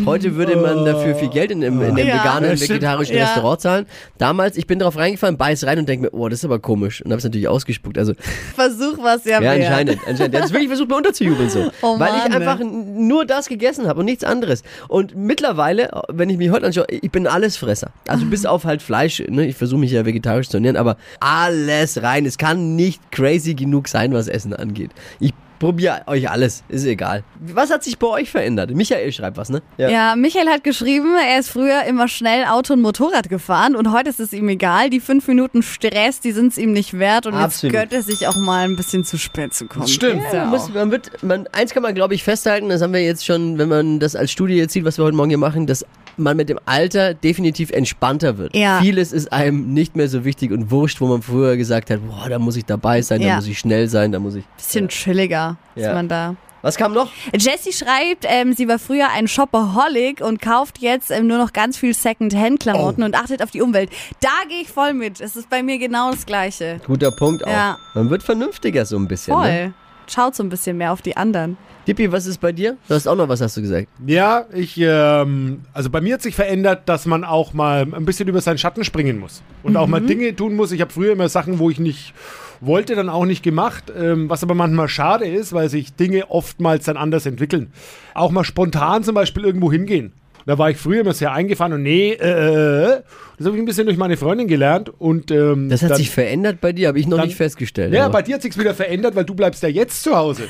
Heute 0.06 0.36
würde 0.36 0.56
man 0.56 0.84
dafür 0.84 1.14
viel 1.14 1.28
Geld 1.30 1.50
in, 1.50 1.60
dem- 1.60 1.80
in 1.80 1.96
dem 1.96 2.06
Ja. 2.06 2.20
veganen, 2.20 2.50
Ja, 2.56 2.60
vegetarischen 2.60 3.16
Ja. 3.16 3.24
Restaurant 3.24 3.60
zahlen. 3.60 3.86
Damals, 4.18 4.56
ich 4.56 4.66
bin 4.66 4.78
darauf 4.78 4.96
reingefallen, 4.96 5.36
beiß 5.36 5.64
rein 5.64 5.78
und 5.78 5.88
denke 5.88 6.06
mir, 6.06 6.14
oh, 6.14 6.28
das 6.28 6.40
ist 6.40 6.44
aber 6.44 6.58
komisch. 6.58 7.02
Und 7.02 7.10
habe 7.10 7.18
es 7.18 7.24
natürlich 7.24 7.48
ausgespuckt. 7.48 7.96
Also 7.98 8.12
Versuch 8.54 8.98
was 9.02 9.24
ja, 9.24 9.40
ja, 9.40 9.40
wert. 9.40 9.56
anscheinend, 9.64 9.98
anscheinend. 10.06 10.34
Der 10.34 10.40
hat 10.42 10.46
es 10.48 10.52
wirklich 10.52 10.68
versucht, 10.68 10.88
mir 10.88 10.96
unterzujubeln 10.96 11.48
so. 11.50 11.70
Oh 11.82 11.98
weil 11.98 12.10
ich 12.16 12.22
Mann, 12.30 12.32
einfach 12.42 12.58
ne? 12.58 12.66
nur 12.66 13.24
das 13.24 13.48
gegessen 13.48 13.86
habe 13.88 14.00
und 14.00 14.06
nichts 14.06 14.24
anderes. 14.24 14.62
Und 14.88 15.16
mittlerweile, 15.16 15.90
wenn 16.08 16.28
ich 16.30 16.36
mich 16.38 16.50
heute 16.50 16.66
anschaue, 16.66 16.86
ich 16.90 17.10
bin 17.10 17.26
Allesfresser. 17.26 17.90
Also 18.06 18.26
bis 18.26 18.44
auf 18.46 18.64
halt 18.64 18.82
Fleisch, 18.82 19.22
ne? 19.28 19.46
ich 19.46 19.56
versuche 19.56 19.80
mich 19.80 19.90
ja 19.92 20.04
vegetarisch 20.10 20.48
zu 20.48 20.56
ernähren, 20.56 20.76
aber 20.76 20.96
alles 21.20 22.02
rein. 22.02 22.26
Es 22.26 22.38
kann 22.38 22.76
nicht 22.76 23.00
crazy 23.12 23.54
genug 23.54 23.88
sein, 23.88 24.12
was 24.12 24.28
Essen 24.28 24.52
angeht. 24.54 24.90
Ich 25.20 25.32
probiere 25.60 26.02
euch 26.06 26.28
alles, 26.30 26.64
ist 26.68 26.86
egal. 26.86 27.22
Was 27.38 27.70
hat 27.70 27.84
sich 27.84 27.98
bei 27.98 28.06
euch 28.06 28.30
verändert? 28.30 28.74
Michael 28.74 29.12
schreibt 29.12 29.36
was, 29.36 29.50
ne? 29.50 29.62
Ja, 29.76 30.16
Michael 30.16 30.48
hat 30.48 30.64
geschrieben, 30.64 31.14
er 31.22 31.38
ist 31.38 31.50
früher 31.50 31.84
immer 31.84 32.08
schnell 32.08 32.46
Auto 32.46 32.72
und 32.72 32.80
Motorrad 32.80 33.28
gefahren 33.28 33.76
und 33.76 33.92
heute 33.92 34.08
ist 34.08 34.20
es 34.20 34.32
ihm 34.32 34.48
egal. 34.48 34.88
Die 34.88 35.00
fünf 35.00 35.28
Minuten 35.28 35.62
Stress, 35.62 36.20
die 36.20 36.32
sind 36.32 36.52
es 36.52 36.58
ihm 36.58 36.72
nicht 36.72 36.98
wert 36.98 37.26
und 37.26 37.34
Absolut. 37.34 37.74
jetzt 37.74 37.80
gönnt 37.80 37.92
er 37.92 38.02
sich 38.02 38.26
auch 38.26 38.36
mal 38.36 38.64
ein 38.64 38.74
bisschen 38.74 39.04
zu 39.04 39.18
spät 39.18 39.52
zu 39.52 39.66
kommen. 39.66 39.86
Stimmt. 39.86 40.22
Ja 40.32 40.44
Man, 40.44 40.50
muss, 40.50 40.64
auch. 40.64 40.74
man 40.74 40.90
wird, 40.90 41.22
man, 41.22 41.46
eins 41.52 41.74
kann 41.74 41.82
man, 41.82 41.94
glaube 41.94 42.14
ich, 42.14 42.24
festhalten, 42.24 42.70
das 42.70 42.80
haben 42.80 42.94
wir 42.94 43.04
jetzt 43.04 43.26
schon, 43.26 43.58
wenn 43.58 43.68
man 43.68 44.00
das 44.00 44.16
als 44.16 44.32
Studie 44.32 44.54
jetzt 44.54 44.72
sieht, 44.72 44.86
was 44.86 44.98
wir 44.98 45.04
heute 45.04 45.16
Morgen 45.16 45.28
hier 45.28 45.38
machen, 45.38 45.66
dass 45.66 45.84
man 46.16 46.36
mit 46.36 46.48
dem 46.48 46.58
Alter 46.66 47.14
definitiv 47.14 47.70
entspannter 47.70 48.38
wird. 48.38 48.54
Ja. 48.54 48.80
Vieles 48.80 49.12
ist 49.12 49.32
einem 49.32 49.72
nicht 49.74 49.96
mehr 49.96 50.08
so 50.08 50.24
wichtig 50.24 50.50
und 50.52 50.70
wurscht, 50.70 51.00
wo 51.00 51.06
man 51.06 51.22
früher 51.22 51.56
gesagt 51.56 51.90
hat, 51.90 52.00
boah, 52.06 52.28
da 52.28 52.38
muss 52.38 52.56
ich 52.56 52.64
dabei 52.64 53.02
sein, 53.02 53.20
da 53.20 53.26
Ja. 53.28 53.36
muss 53.36 53.46
ich 53.46 53.58
schnell 53.58 53.88
sein, 53.88 54.12
da 54.12 54.18
muss 54.18 54.34
ich. 54.34 54.44
Bisschen 54.56 54.88
chilliger 54.88 55.56
ist 55.74 55.84
Ja. 55.84 55.94
man 55.94 56.08
da. 56.08 56.36
Was 56.62 56.76
kam 56.76 56.92
noch? 56.92 57.10
Jessie 57.32 57.72
schreibt, 57.72 58.26
ähm, 58.28 58.52
sie 58.52 58.68
war 58.68 58.78
früher 58.78 59.08
ein 59.14 59.28
Shopaholic 59.28 60.20
und 60.20 60.42
kauft 60.42 60.78
jetzt 60.80 61.10
ähm, 61.10 61.26
nur 61.26 61.38
noch 61.38 61.54
ganz 61.54 61.78
viel 61.78 61.94
Second-Hand-Klamotten 61.94 63.02
Oh. 63.02 63.06
und 63.06 63.14
achtet 63.14 63.42
auf 63.42 63.50
die 63.50 63.62
Umwelt. 63.62 63.88
Da 64.20 64.28
gehe 64.46 64.60
ich 64.60 64.68
voll 64.68 64.92
mit. 64.92 65.22
Es 65.22 65.36
ist 65.36 65.48
bei 65.48 65.62
mir 65.62 65.78
genau 65.78 66.10
das 66.10 66.26
Gleiche. 66.26 66.78
Guter 66.86 67.12
Punkt 67.12 67.44
auch. 67.46 67.50
Ja. 67.50 67.78
Man 67.94 68.10
wird 68.10 68.22
vernünftiger 68.22 68.84
so 68.84 68.96
ein 68.98 69.08
bisschen. 69.08 69.32
Voll. 69.34 69.48
Ne? 69.50 69.72
Schaut 70.06 70.34
so 70.34 70.42
ein 70.42 70.50
bisschen 70.50 70.76
mehr 70.76 70.92
auf 70.92 71.00
die 71.00 71.16
anderen. 71.16 71.56
Dippi, 71.86 72.12
was 72.12 72.26
ist 72.26 72.40
bei 72.40 72.52
dir? 72.52 72.76
Du 72.88 72.94
hast 72.94 73.06
auch 73.06 73.16
noch 73.16 73.28
was, 73.28 73.40
hast 73.40 73.56
du 73.56 73.62
gesagt. 73.62 73.88
Ja, 74.06 74.44
ich, 74.52 74.78
ähm, 74.78 75.62
also 75.72 75.90
bei 75.90 76.00
mir 76.00 76.14
hat 76.14 76.22
sich 76.22 76.34
verändert, 76.34 76.88
dass 76.88 77.06
man 77.06 77.24
auch 77.24 77.52
mal 77.52 77.82
ein 77.82 78.04
bisschen 78.04 78.28
über 78.28 78.40
seinen 78.40 78.58
Schatten 78.58 78.84
springen 78.84 79.18
muss. 79.18 79.42
Und 79.62 79.76
auch 79.76 79.86
mal 79.86 80.00
Dinge 80.00 80.34
tun 80.36 80.56
muss. 80.56 80.72
Ich 80.72 80.80
habe 80.80 80.92
früher 80.92 81.12
immer 81.12 81.28
Sachen, 81.28 81.58
wo 81.58 81.70
ich 81.70 81.80
nicht 81.80 82.14
wollte, 82.60 82.94
dann 82.94 83.08
auch 83.08 83.24
nicht 83.24 83.42
gemacht. 83.42 83.92
Ähm, 83.96 84.28
was 84.28 84.42
aber 84.42 84.54
manchmal 84.54 84.88
schade 84.88 85.26
ist, 85.26 85.52
weil 85.52 85.68
sich 85.68 85.94
Dinge 85.94 86.30
oftmals 86.30 86.84
dann 86.84 86.96
anders 86.96 87.26
entwickeln. 87.26 87.72
Auch 88.14 88.30
mal 88.30 88.44
spontan 88.44 89.02
zum 89.02 89.14
Beispiel 89.14 89.44
irgendwo 89.44 89.72
hingehen. 89.72 90.12
Da 90.46 90.58
war 90.58 90.70
ich 90.70 90.78
früher 90.78 91.02
immer 91.02 91.12
sehr 91.12 91.32
eingefahren 91.32 91.72
und 91.74 91.82
nee, 91.82 92.12
äh, 92.12 92.94
äh, 92.96 93.02
das 93.40 93.46
habe 93.46 93.56
ich 93.56 93.62
ein 93.62 93.64
bisschen 93.64 93.86
durch 93.86 93.96
meine 93.96 94.18
Freundin 94.18 94.46
gelernt. 94.48 94.92
Und, 94.98 95.30
ähm, 95.30 95.70
Das 95.70 95.80
hat 95.82 95.92
dann, 95.92 95.96
sich 95.96 96.10
verändert 96.10 96.60
bei 96.60 96.72
dir, 96.72 96.88
habe 96.88 96.98
ich 97.00 97.06
noch 97.08 97.16
dann- 97.16 97.26
nicht 97.26 97.36
festgestellt. 97.38 97.94
Ja, 97.94 98.04
aber 98.04 98.12
bei 98.12 98.22
dir 98.22 98.34
hat 98.34 98.42
sich's 98.42 98.58
wieder 98.58 98.74
verändert, 98.74 99.16
weil 99.16 99.24
du 99.24 99.34
bleibst 99.34 99.62
ja 99.62 99.70
jetzt 99.70 100.02
zu 100.02 100.14
Hause. 100.14 100.42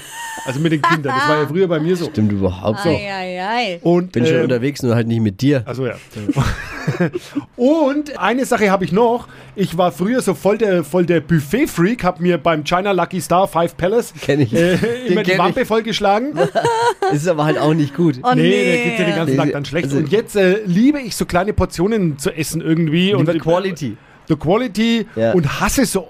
Also 0.44 0.58
mit 0.58 0.72
den 0.72 0.82
Kindern. 0.82 1.14
Das 1.16 1.28
war 1.28 1.42
ja 1.42 1.46
früher 1.46 1.68
bei 1.68 1.78
mir 1.78 1.94
so. 1.96 2.06
Stimmt 2.06 2.32
überhaupt 2.32 2.80
so. 2.80 2.88
Eieiei. 2.88 3.78
Und, 3.82 4.10
Bin 4.10 4.26
schon 4.26 4.36
ähm, 4.38 4.42
unterwegs, 4.42 4.82
nur 4.82 4.96
halt 4.96 5.06
nicht 5.06 5.20
mit 5.20 5.40
dir. 5.40 5.62
Also 5.66 5.86
ja. 5.86 5.94
Und 7.56 8.18
eine 8.18 8.44
Sache 8.44 8.70
habe 8.70 8.84
ich 8.84 8.92
noch. 8.92 9.28
Ich 9.54 9.76
war 9.76 9.92
früher 9.92 10.22
so 10.22 10.34
voll 10.34 10.58
der, 10.58 10.82
voll 10.82 11.04
der 11.06 11.20
Buffet-Freak, 11.20 12.02
habe 12.04 12.22
mir 12.22 12.38
beim 12.38 12.64
China 12.64 12.92
Lucky 12.92 13.20
Star 13.20 13.46
Five 13.46 13.76
Palace 13.76 14.14
Kenn 14.20 14.40
ich. 14.40 14.52
äh, 14.54 14.74
immer 15.06 15.22
die 15.22 15.36
Wampe 15.38 15.66
vollgeschlagen. 15.66 16.32
Ist 17.12 17.28
aber 17.28 17.44
halt 17.44 17.58
auch 17.58 17.74
nicht 17.74 17.94
gut. 17.94 18.16
Oh 18.22 18.30
nee, 18.34 18.42
nee. 18.42 18.64
der 18.64 18.76
geht 18.84 18.98
ja 18.98 19.04
den 19.06 19.14
ganzen 19.16 19.36
Tag 19.36 19.52
dann 19.52 19.64
schlecht. 19.64 19.86
Also- 19.86 19.98
Und 19.98 20.08
jetzt 20.10 20.36
äh, 20.36 20.60
liebe 20.64 21.00
ich 21.00 21.14
so 21.16 21.26
kleine 21.26 21.52
Portionen 21.52 22.18
zu 22.18 22.30
essen 22.30 22.60
irgendwie. 22.60 22.79
Und 22.88 23.26
Lieber 23.28 23.34
Quality. 23.38 23.96
The 24.28 24.36
Quality 24.36 25.06
Ja. 25.16 25.32
und 25.32 25.60
hasse 25.60 25.84
so 25.84 26.06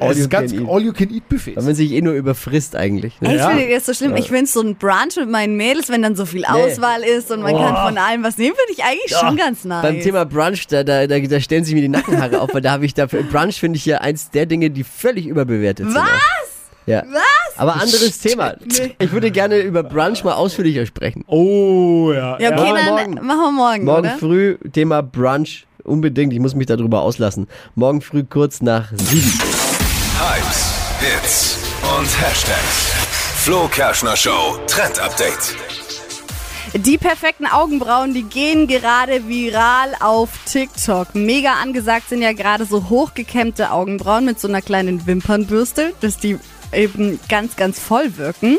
All 0.00 0.10
es 0.10 0.16
you 0.18 0.24
ist 0.24 0.30
ganz 0.30 0.50
can 0.52 0.62
eat. 0.62 0.68
All-You-Can-Eat-Buffets. 0.68 1.56
Weil 1.56 1.62
man 1.64 1.74
sich 1.76 1.92
eh 1.92 2.00
nur 2.00 2.14
überfrisst 2.14 2.74
eigentlich. 2.74 3.20
Ne? 3.20 3.36
Ja. 3.36 3.48
findet 3.50 3.68
ihr 3.68 3.76
das 3.76 3.86
so 3.86 3.94
schlimm? 3.94 4.16
Ich 4.16 4.26
finde 4.28 4.46
so 4.46 4.60
ein 4.60 4.74
Brunch 4.74 5.16
mit 5.16 5.30
meinen 5.30 5.56
Mädels, 5.56 5.88
wenn 5.88 6.02
dann 6.02 6.16
so 6.16 6.26
viel 6.26 6.44
Auswahl 6.44 7.02
ist 7.02 7.30
und 7.30 7.42
man 7.42 7.54
kann 7.56 7.76
von 7.76 7.96
allem 7.96 8.24
was 8.24 8.36
nehmen, 8.36 8.56
finde 8.56 8.72
ich 8.72 8.84
eigentlich 8.84 9.16
schon 9.16 9.36
ganz 9.36 9.64
nice. 9.64 9.82
Beim 9.82 10.00
Thema 10.00 10.24
Brunch, 10.24 10.66
da, 10.66 10.82
da, 10.82 11.06
da, 11.06 11.20
da 11.20 11.40
stellen 11.40 11.62
sich 11.64 11.74
mir 11.74 11.80
die 11.80 11.88
Nackenhaare 11.88 12.40
auf, 12.40 12.52
weil 12.52 12.60
da 12.60 12.72
habe 12.72 12.84
ich 12.84 12.92
dafür. 12.94 13.22
Brunch 13.22 13.60
finde 13.60 13.76
ich 13.76 13.86
ja 13.86 13.98
eins 13.98 14.30
der 14.30 14.46
Dinge, 14.46 14.68
die 14.70 14.82
völlig 14.82 15.26
überbewertet 15.28 15.86
sind. 15.86 15.94
Was? 15.96 16.08
Ja. 16.86 17.04
Was? 17.10 17.56
Aber 17.56 17.74
anderes 17.74 18.18
Thema. 18.18 18.56
Ich 18.98 19.12
würde 19.12 19.30
gerne 19.30 19.58
über 19.60 19.84
Brunch 19.84 20.24
mal 20.24 20.32
ausführlicher 20.34 20.86
sprechen. 20.86 21.22
Oh, 21.28 22.10
ja. 22.12 22.36
ja, 22.40 22.50
okay, 22.52 22.66
Ja, 22.68 22.74
dann 22.74 22.86
morgen. 22.86 23.26
machen 23.26 23.40
wir 23.40 23.52
morgen, 23.52 23.84
Morgen 23.84 24.06
oder? 24.08 24.18
früh 24.18 24.56
Thema 24.72 25.02
Brunch. 25.02 25.66
Unbedingt, 25.84 26.32
ich 26.32 26.40
muss 26.40 26.54
mich 26.54 26.66
darüber 26.66 27.02
auslassen. 27.02 27.46
Morgen 27.74 28.00
früh 28.00 28.24
kurz 28.24 28.62
nach 28.62 28.90
sieben. 28.96 29.32
Hypes, 30.18 30.72
Hits 31.00 31.58
und 31.98 32.06
Hashtags. 32.20 32.92
Flo 33.36 33.68
Kerschner 33.68 34.16
Show 34.16 34.58
Trend 34.66 34.98
Update. 34.98 35.54
Die 36.74 36.96
perfekten 36.96 37.46
Augenbrauen, 37.46 38.14
die 38.14 38.22
gehen 38.22 38.66
gerade 38.66 39.28
viral 39.28 39.94
auf 40.00 40.30
TikTok. 40.46 41.14
Mega 41.14 41.52
angesagt 41.62 42.08
sind 42.08 42.22
ja 42.22 42.32
gerade 42.32 42.64
so 42.64 42.88
hochgekämmte 42.88 43.70
Augenbrauen 43.70 44.24
mit 44.24 44.40
so 44.40 44.48
einer 44.48 44.62
kleinen 44.62 45.06
Wimpernbürste, 45.06 45.92
dass 46.00 46.16
die 46.16 46.38
eben 46.72 47.20
ganz, 47.28 47.56
ganz 47.56 47.78
voll 47.78 48.16
wirken. 48.16 48.58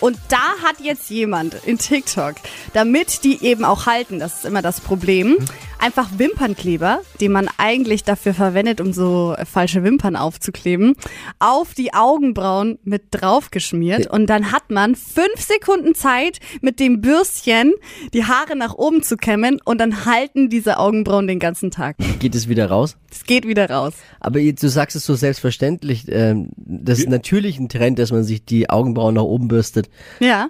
Und 0.00 0.18
da 0.28 0.66
hat 0.66 0.80
jetzt 0.82 1.10
jemand 1.10 1.54
in 1.66 1.78
TikTok, 1.78 2.34
damit 2.72 3.24
die 3.24 3.44
eben 3.44 3.64
auch 3.64 3.86
halten, 3.86 4.18
das 4.18 4.38
ist 4.38 4.44
immer 4.44 4.62
das 4.62 4.80
Problem, 4.80 5.36
einfach 5.82 6.08
Wimpernkleber, 6.16 7.00
den 7.20 7.32
man 7.32 7.48
eigentlich 7.58 8.04
dafür 8.04 8.34
verwendet, 8.34 8.80
um 8.80 8.92
so 8.92 9.34
falsche 9.44 9.82
Wimpern 9.82 10.14
aufzukleben, 10.16 10.94
auf 11.40 11.74
die 11.74 11.92
Augenbrauen 11.92 12.78
mit 12.84 13.04
draufgeschmiert. 13.10 14.06
Und 14.06 14.26
dann 14.28 14.52
hat 14.52 14.70
man 14.70 14.94
fünf 14.94 15.40
Sekunden 15.40 15.94
Zeit, 15.94 16.38
mit 16.60 16.78
dem 16.80 17.00
Bürstchen 17.00 17.72
die 18.14 18.24
Haare 18.24 18.56
nach 18.56 18.74
oben 18.74 19.02
zu 19.02 19.16
kämmen 19.16 19.58
und 19.64 19.78
dann 19.80 20.04
halten 20.04 20.48
diese 20.48 20.78
Augenbrauen 20.78 21.26
den 21.26 21.38
ganzen 21.40 21.70
Tag. 21.70 21.96
Geht 22.20 22.34
es 22.34 22.48
wieder 22.48 22.66
raus? 22.66 22.96
Es 23.10 23.24
geht 23.24 23.46
wieder 23.46 23.68
raus. 23.68 23.94
Aber 24.20 24.40
du 24.40 24.68
sagst 24.68 24.94
es 24.96 25.04
so 25.04 25.14
selbstverständlich. 25.14 26.04
Ähm, 26.08 26.50
das 26.56 27.00
ist 27.00 27.08
natürlich 27.08 27.58
ein 27.58 27.68
Trend, 27.68 27.98
dass 27.98 28.12
man 28.12 28.22
sich 28.24 28.44
die 28.44 28.70
Augenbrauen 28.70 29.14
nach 29.14 29.22
oben 29.22 29.48
bürstet. 29.48 29.90
Ja. 30.20 30.48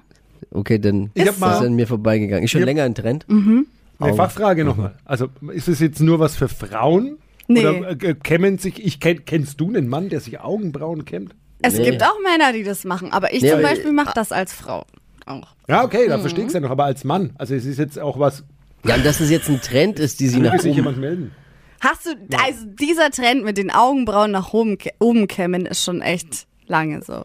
Okay, 0.51 0.79
dann 0.79 1.11
Ich 1.15 1.23
ist 1.23 1.29
das 1.29 1.39
mal- 1.39 1.65
an 1.67 1.73
mir 1.75 1.87
vorbeigegangen. 1.87 2.45
Ist 2.45 2.51
schon 2.51 2.63
länger 2.63 2.83
ein 2.85 2.95
Trend. 2.95 3.25
Eine 4.09 4.17
Fachfrage 4.17 4.65
nochmal. 4.65 4.95
Also 5.05 5.29
ist 5.53 5.69
es 5.69 5.81
jetzt 5.81 6.01
nur 6.01 6.19
was 6.19 6.37
für 6.37 6.49
Frauen? 6.49 7.19
Nee. 7.49 7.67
Oder 7.67 7.91
äh, 7.91 8.15
kämmen 8.15 8.59
sich, 8.59 8.85
ich 8.85 9.01
kenn, 9.01 9.25
kennst 9.25 9.61
du 9.61 9.69
einen 9.69 9.89
Mann, 9.89 10.09
der 10.09 10.21
sich 10.21 10.41
Augenbrauen 10.41 11.05
kämmt? 11.05 11.35
Es 11.61 11.75
Nee. 11.75 11.91
gibt 11.91 12.03
auch 12.03 12.17
Männer, 12.23 12.53
die 12.53 12.63
das 12.65 12.85
machen, 12.85 13.13
aber 13.13 13.33
ich 13.33 13.43
Nee, 13.43 13.51
zum 13.51 13.59
aber- 13.61 13.69
Beispiel 13.69 13.93
mache 13.93 14.13
das 14.15 14.33
als 14.33 14.53
Frau 14.53 14.85
auch. 15.27 15.55
Ja, 15.69 15.85
okay, 15.85 16.09
da 16.09 16.19
verstehe 16.19 16.43
ich 16.45 16.49
es 16.49 16.55
ja 16.55 16.61
noch, 16.61 16.71
aber 16.71 16.85
als 16.85 17.05
Mann. 17.05 17.33
Also 17.39 17.55
es 17.55 17.65
ist 17.65 17.79
jetzt 17.79 17.99
auch 17.99 18.19
was, 18.19 18.45
Ja, 18.85 18.97
und 18.97 19.05
dass 19.07 19.21
es 19.21 19.31
jetzt 19.31 19.49
ein 19.49 19.61
Trend 19.61 19.99
ist, 20.01 20.19
die 20.21 20.29
sie 20.29 20.41
nach 20.41 20.51
möge 20.53 20.63
sich 20.63 20.71
oben. 20.73 20.79
jemand 20.79 20.99
melden. 20.99 21.31
Hast 21.81 22.07
du, 22.07 22.11
also 22.45 22.65
dieser 22.81 23.11
Trend 23.11 23.45
mit 23.45 23.59
den 23.59 23.71
Augenbrauen 23.71 24.31
nach 24.31 24.53
oben, 24.53 24.79
oben 25.01 25.27
kämmen 25.29 25.67
ist 25.67 25.85
schon 25.85 26.01
echt 26.01 26.47
lange 26.67 27.03
so. 27.03 27.25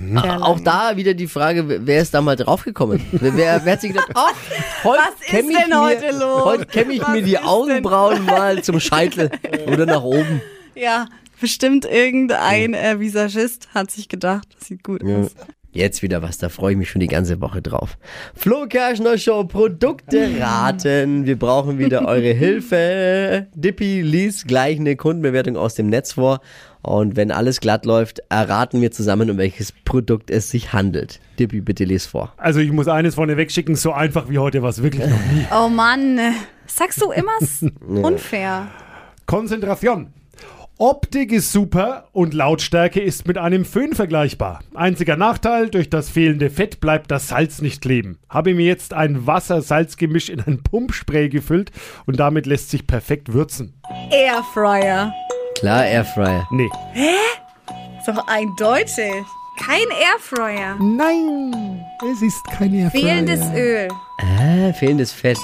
Lange. 0.00 0.44
Auch 0.44 0.58
da 0.60 0.96
wieder 0.96 1.14
die 1.14 1.28
Frage, 1.28 1.86
wer- 1.86 2.02
ist 2.02 2.12
da 2.12 2.20
mal 2.20 2.34
draufgekommen? 2.34 3.00
Wer, 3.12 3.36
wer, 3.64 3.72
hat 3.72 3.80
sich 3.80 3.92
gedacht, 3.92 4.10
oh, 4.14 4.20
heute 4.84 4.98
Was 4.98 5.26
ist 5.26 5.32
denn 5.32 5.46
mir, 5.46 5.80
heute 5.80 6.18
los? 6.18 6.44
Heute 6.44 6.66
kämme 6.66 6.92
ich 6.94 7.00
Was 7.00 7.08
mir 7.10 7.22
die 7.22 7.34
ist 7.34 7.40
denn- 7.40 7.48
Augenbrauen 7.48 8.24
mal 8.26 8.62
zum 8.62 8.80
Scheitel 8.80 9.30
oder 9.70 9.86
nach 9.86 10.02
oben. 10.02 10.40
Ja, 10.74 11.06
bestimmt 11.40 11.84
irgendein 11.84 12.74
äh, 12.74 12.98
Visagist 12.98 13.68
hat 13.72 13.90
sich 13.92 14.08
gedacht, 14.08 14.48
das 14.58 14.66
sieht 14.68 14.82
gut 14.82 15.02
aus. 15.04 15.34
Jetzt 15.70 16.02
wieder 16.02 16.22
was, 16.22 16.38
da 16.38 16.48
freue 16.48 16.72
ich 16.72 16.78
mich 16.78 16.90
schon 16.90 17.00
die 17.00 17.06
ganze 17.08 17.40
Woche 17.42 17.60
drauf. 17.62 17.98
Flo 18.34 18.66
Kerschner 18.66 19.18
Show, 19.18 19.44
Produkte 19.44 20.28
raten. 20.40 21.26
Wir 21.26 21.38
brauchen 21.38 21.78
wieder 21.78 22.06
eure 22.08 22.32
Hilfe. 22.32 23.46
Dippy 23.54 24.00
liest 24.00 24.48
gleich 24.48 24.80
eine 24.80 24.96
Kundenbewertung 24.96 25.56
aus 25.56 25.74
dem 25.74 25.88
Netz 25.88 26.12
vor. 26.14 26.40
Und 26.82 27.16
wenn 27.16 27.30
alles 27.32 27.60
glatt 27.60 27.84
läuft, 27.84 28.20
erraten 28.28 28.80
wir 28.80 28.90
zusammen, 28.92 29.30
um 29.30 29.36
welches 29.38 29.72
Produkt 29.84 30.30
es 30.30 30.50
sich 30.50 30.72
handelt. 30.72 31.20
Dippy, 31.38 31.60
bitte 31.60 31.84
lies 31.84 32.06
vor. 32.06 32.32
Also 32.36 32.60
ich 32.60 32.70
muss 32.72 32.88
eines 32.88 33.16
vorneweg 33.16 33.50
schicken, 33.50 33.74
so 33.74 33.92
einfach 33.92 34.28
wie 34.30 34.38
heute 34.38 34.62
war 34.62 34.70
es 34.70 34.82
wirklich 34.82 35.06
noch 35.06 35.32
nie. 35.32 35.44
Oh 35.54 35.68
Mann, 35.68 36.18
sagst 36.66 37.00
du 37.02 37.10
immer 37.10 37.32
s- 37.40 37.64
unfair. 37.86 38.68
Konzentration. 39.26 40.12
Optik 40.80 41.32
ist 41.32 41.50
super 41.50 42.06
und 42.12 42.34
Lautstärke 42.34 43.00
ist 43.00 43.26
mit 43.26 43.36
einem 43.36 43.64
Föhn 43.64 43.94
vergleichbar. 43.96 44.60
Einziger 44.74 45.16
Nachteil, 45.16 45.70
durch 45.70 45.90
das 45.90 46.08
fehlende 46.08 46.50
Fett 46.50 46.78
bleibt 46.78 47.10
das 47.10 47.26
Salz 47.26 47.60
nicht 47.60 47.82
kleben. 47.82 48.18
Habe 48.28 48.54
mir 48.54 48.64
jetzt 48.66 48.94
ein 48.94 49.26
Wasser-Salz-Gemisch 49.26 50.28
in 50.28 50.40
ein 50.40 50.62
Pumpspray 50.62 51.30
gefüllt 51.30 51.72
und 52.06 52.20
damit 52.20 52.46
lässt 52.46 52.70
sich 52.70 52.86
perfekt 52.86 53.32
würzen. 53.32 53.74
Airfryer. 54.12 55.12
Klar, 55.58 55.84
Airfryer. 55.86 56.46
Nee. 56.50 56.70
Ist 57.98 58.06
doch 58.06 58.26
eindeutig. 58.28 59.12
Kein 59.58 59.86
Airfryer. 59.90 60.76
Nein, 60.80 61.84
es 62.12 62.22
ist 62.22 62.44
keine 62.56 62.88
Fehlendes 62.92 63.40
Öl. 63.56 63.88
Ah, 64.20 64.72
fehlendes 64.72 65.10
Fett. 65.12 65.38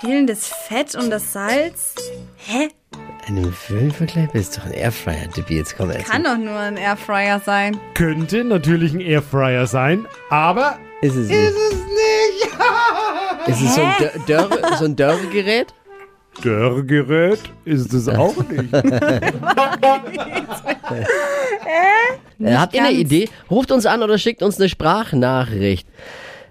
Fehlendes 0.00 0.48
Fett 0.68 0.94
und 0.94 1.08
das 1.08 1.32
Salz. 1.32 1.94
Hä? 2.36 2.68
Einem 3.26 3.52
Föhnvergleich 3.54 4.34
ist 4.34 4.58
doch 4.58 4.66
ein 4.66 4.72
Airfryer, 4.72 5.28
Dippy. 5.34 5.56
Jetzt 5.56 5.76
komm 5.78 5.90
jetzt. 5.92 6.10
Kann 6.10 6.24
doch 6.24 6.36
nur 6.36 6.58
ein 6.58 6.76
Airfryer 6.76 7.40
sein. 7.40 7.80
Könnte 7.94 8.44
natürlich 8.44 8.92
ein 8.92 9.00
Airfryer 9.00 9.66
sein, 9.66 10.06
aber 10.28 10.78
Ist 11.00 11.14
es 11.14 11.28
nicht. 11.28 11.38
ist 11.38 11.56
es 11.56 11.74
nicht. 11.74 12.58
Ist 13.46 13.60
es 13.62 13.74
so 13.74 13.80
ein, 13.82 13.94
Dör 13.98 14.10
Dörre, 14.48 14.76
so 14.76 14.84
ein 14.84 14.94
Dörregerät? 14.94 15.72
Dörrgerät 16.42 17.40
ist 17.64 17.92
es 17.92 18.08
auch 18.08 18.36
nicht. 18.48 18.72
Äh, 22.38 22.56
habt 22.56 22.74
ihr 22.74 22.82
eine. 22.82 22.92
Idee? 22.92 23.28
Ruft 23.50 23.70
uns 23.70 23.86
an 23.86 24.02
oder 24.02 24.18
schickt 24.18 24.42
uns 24.42 24.58
eine 24.58 24.68
Sprachnachricht. 24.68 25.86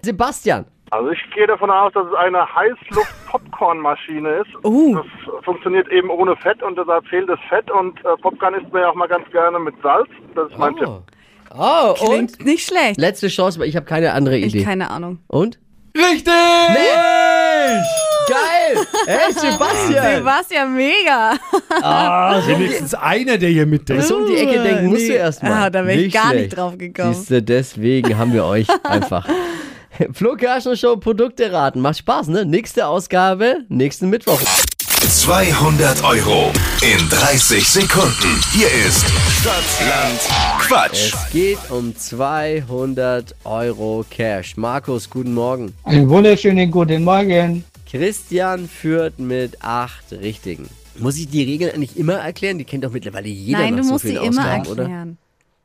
Sebastian. 0.02 0.64
Also 0.90 1.10
ich 1.10 1.20
gehe 1.34 1.46
davon 1.46 1.70
aus, 1.70 1.92
dass 1.92 2.06
es 2.06 2.14
eine 2.14 2.44
Heißluft-Popcorn-Maschine 2.54 4.28
ist. 4.42 4.64
Uh. 4.64 4.96
Das 4.96 5.44
funktioniert 5.44 5.88
eben 5.90 6.10
ohne 6.10 6.34
Fett 6.36 6.62
und 6.62 6.76
deshalb 6.78 7.06
fehlt 7.06 7.28
das 7.28 7.38
Fett 7.48 7.70
und 7.70 7.98
äh, 8.00 8.16
Popcorn 8.20 8.54
isst 8.54 8.72
man 8.72 8.82
ja 8.82 8.90
auch 8.90 8.94
mal 8.94 9.08
ganz 9.08 9.30
gerne 9.30 9.58
mit 9.58 9.74
Salz. 9.82 10.08
Das 10.34 10.50
ist 10.50 10.58
mein 10.58 10.74
Tipp. 10.76 10.88
Oh, 10.88 11.02
oh 11.58 11.90
und? 11.90 11.98
Klingt 11.98 12.44
nicht 12.44 12.66
schlecht. 12.66 12.98
Letzte 12.98 13.28
Chance, 13.28 13.60
weil 13.60 13.68
ich 13.68 13.76
habe 13.76 13.86
keine 13.86 14.12
andere 14.12 14.36
Ich 14.38 14.54
Idee. 14.54 14.64
keine 14.64 14.90
Ahnung. 14.90 15.18
Und? 15.28 15.58
Richtig! 15.96 16.32
Geil! 18.28 18.61
Hey, 19.06 19.32
Sebastian! 19.34 20.16
Sebastian, 20.16 20.74
mega. 20.74 21.32
Wenigstens 22.46 22.94
einer, 22.94 23.38
der 23.38 23.50
hier 23.50 23.66
mitdenkt. 23.66 24.04
So 24.04 24.16
um 24.18 24.26
die 24.26 24.36
Ecke 24.36 24.62
denken 24.62 24.86
musst 24.86 25.08
du 25.08 25.12
erstmal. 25.12 25.52
Ah, 25.52 25.70
da 25.70 25.86
wär 25.86 25.96
ich 25.96 26.12
gar 26.12 26.32
nicht 26.34 26.56
drauf 26.56 26.76
gekommen. 26.78 27.14
Siehst 27.14 27.30
du, 27.30 27.42
deswegen 27.42 28.16
haben 28.18 28.32
wir 28.32 28.44
euch 28.44 28.66
einfach. 28.84 29.26
Flo 30.12 30.34
Kerschner 30.36 30.76
Show 30.76 30.96
Produkte 30.96 31.52
raten. 31.52 31.80
Macht 31.80 31.98
Spaß, 31.98 32.28
ne? 32.28 32.44
Nächste 32.44 32.86
Ausgabe, 32.86 33.58
nächsten 33.68 34.08
Mittwoch. 34.08 34.40
200 35.08 36.02
Euro 36.04 36.52
in 36.80 37.08
30 37.08 37.68
Sekunden. 37.68 38.40
Hier 38.52 38.68
ist 38.86 39.04
Stadtland 39.40 40.20
Quatsch. 40.60 41.12
Es 41.12 41.30
geht 41.32 41.58
um 41.70 41.94
200 41.94 43.34
Euro 43.44 44.04
Cash. 44.08 44.56
Markus, 44.56 45.10
guten 45.10 45.34
Morgen. 45.34 45.74
Einen 45.84 46.08
wunderschönen 46.08 46.70
guten 46.70 47.04
Morgen. 47.04 47.64
Christian 47.92 48.68
führt 48.68 49.18
mit 49.18 49.62
acht 49.62 50.10
Richtigen. 50.12 50.66
Muss 50.98 51.18
ich 51.18 51.28
die 51.28 51.42
Regeln 51.44 51.74
eigentlich 51.74 51.98
immer 51.98 52.14
erklären? 52.14 52.56
Die 52.56 52.64
kennt 52.64 52.84
doch 52.84 52.90
mittlerweile 52.90 53.28
jeder 53.28 53.58
Nein, 53.58 53.76
du 53.76 53.84
so 53.84 53.92
musst 53.92 54.06
sie 54.06 54.14
immer 54.14 54.28
Ausgaben, 54.28 54.66
oder? 54.68 54.82
erklären. 54.84 55.18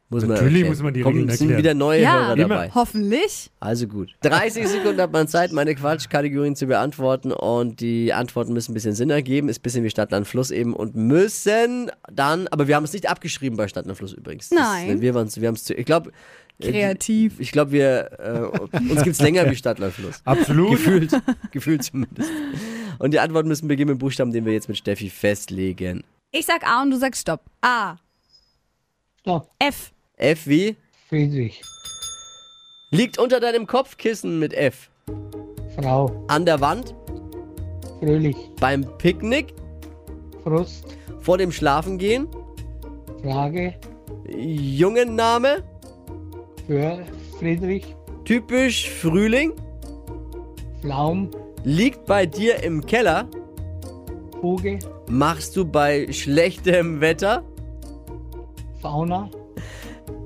Muss 0.09 0.21
man 0.23 0.31
Natürlich 0.31 0.53
erklären. 0.53 0.69
muss 0.69 0.81
man 0.83 0.93
die 0.93 1.01
Regeln 1.03 1.29
sind 1.29 1.39
erklären. 1.49 1.57
wieder 1.57 1.73
neue 1.73 2.01
Ja. 2.01 2.27
Hörer 2.27 2.37
Immer. 2.37 2.47
dabei. 2.49 2.71
Hoffentlich. 2.75 3.49
Also 3.61 3.87
gut. 3.87 4.09
30 4.23 4.67
Sekunden 4.69 4.99
hat 5.01 5.13
man 5.13 5.29
Zeit, 5.29 5.53
meine 5.53 5.73
Quatschkategorien 5.73 6.57
zu 6.57 6.67
beantworten 6.67 7.31
und 7.31 7.79
die 7.79 8.11
Antworten 8.11 8.51
müssen 8.51 8.71
ein 8.71 8.73
bisschen 8.73 8.93
Sinn 8.93 9.09
ergeben. 9.09 9.47
Ist 9.47 9.59
ein 9.59 9.63
bisschen 9.63 9.83
wie 9.85 9.89
Stadt, 9.89 10.11
Land, 10.11 10.27
Fluss 10.27 10.51
eben 10.51 10.73
und 10.73 10.95
müssen 10.97 11.91
dann, 12.13 12.49
aber 12.49 12.67
wir 12.67 12.75
haben 12.75 12.83
es 12.83 12.91
nicht 12.91 13.09
abgeschrieben 13.09 13.55
bei 13.57 13.69
Stadt, 13.69 13.85
Land, 13.85 13.97
Fluss 13.97 14.11
übrigens. 14.11 14.49
Das, 14.49 14.59
Nein. 14.59 14.99
wir 14.99 15.13
waren's, 15.13 15.39
wir 15.39 15.47
haben 15.47 15.55
es 15.55 15.63
zu, 15.63 15.73
ich 15.73 15.85
glaube, 15.85 16.11
Kreativ. 16.61 17.39
ich 17.39 17.51
glaube, 17.51 17.71
wir, 17.71 18.09
äh, 18.19 18.79
uns 18.91 19.03
gibt's 19.03 19.21
länger 19.21 19.49
wie 19.49 19.55
Stadt, 19.55 19.77
Land, 19.79 19.93
Fluss. 19.93 20.21
Absolut. 20.25 20.71
Gefühlt, 20.71 21.11
gefühlt 21.51 21.83
zumindest. 21.83 22.31
Und 22.99 23.13
die 23.13 23.19
Antworten 23.19 23.47
müssen 23.47 23.67
beginnen 23.67 23.91
mit 23.91 23.99
Buchstaben, 23.99 24.31
den 24.31 24.45
wir 24.45 24.53
jetzt 24.53 24.67
mit 24.67 24.77
Steffi 24.77 25.09
festlegen. 25.09 26.03
Ich 26.31 26.45
sag 26.45 26.65
A 26.67 26.81
und 26.81 26.91
du 26.91 26.97
sagst 26.97 27.21
Stopp. 27.21 27.41
A. 27.61 27.97
Stopp. 29.21 29.51
F. 29.59 29.91
F 30.17 30.47
wie? 30.47 30.75
Friedrich. 31.09 31.61
Liegt 32.91 33.17
unter 33.19 33.39
deinem 33.39 33.67
Kopfkissen 33.67 34.39
mit 34.39 34.53
F. 34.53 34.89
Frau. 35.79 36.25
An 36.27 36.45
der 36.45 36.59
Wand, 36.59 36.95
Fröhlich. 37.99 38.35
beim 38.59 38.83
Picknick, 38.97 39.53
Frust. 40.43 40.97
vor 41.19 41.37
dem 41.37 41.51
Schlafengehen, 41.51 42.27
Frage. 43.21 43.75
Jungenname, 44.29 45.63
Für 46.67 46.99
Friedrich. 47.39 47.95
typisch 48.25 48.89
Frühling, 48.89 49.53
Pflaum. 50.81 51.31
liegt 51.63 52.05
bei 52.05 52.25
dir 52.25 52.61
im 52.63 52.85
Keller, 52.85 53.27
Fuge. 54.41 54.79
machst 55.09 55.55
du 55.55 55.63
bei 55.65 56.11
schlechtem 56.11 56.99
Wetter, 57.01 57.43
Fauna. 58.81 59.29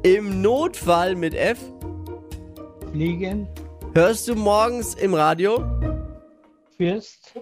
im 0.04 0.42
Notfall 0.42 1.16
mit 1.16 1.34
F, 1.36 1.60
Fliegen. 2.92 3.48
hörst 3.94 4.28
du 4.28 4.36
morgens 4.36 4.96
im 4.96 5.14
Radio? 5.14 5.64
Fürst. 6.78 7.34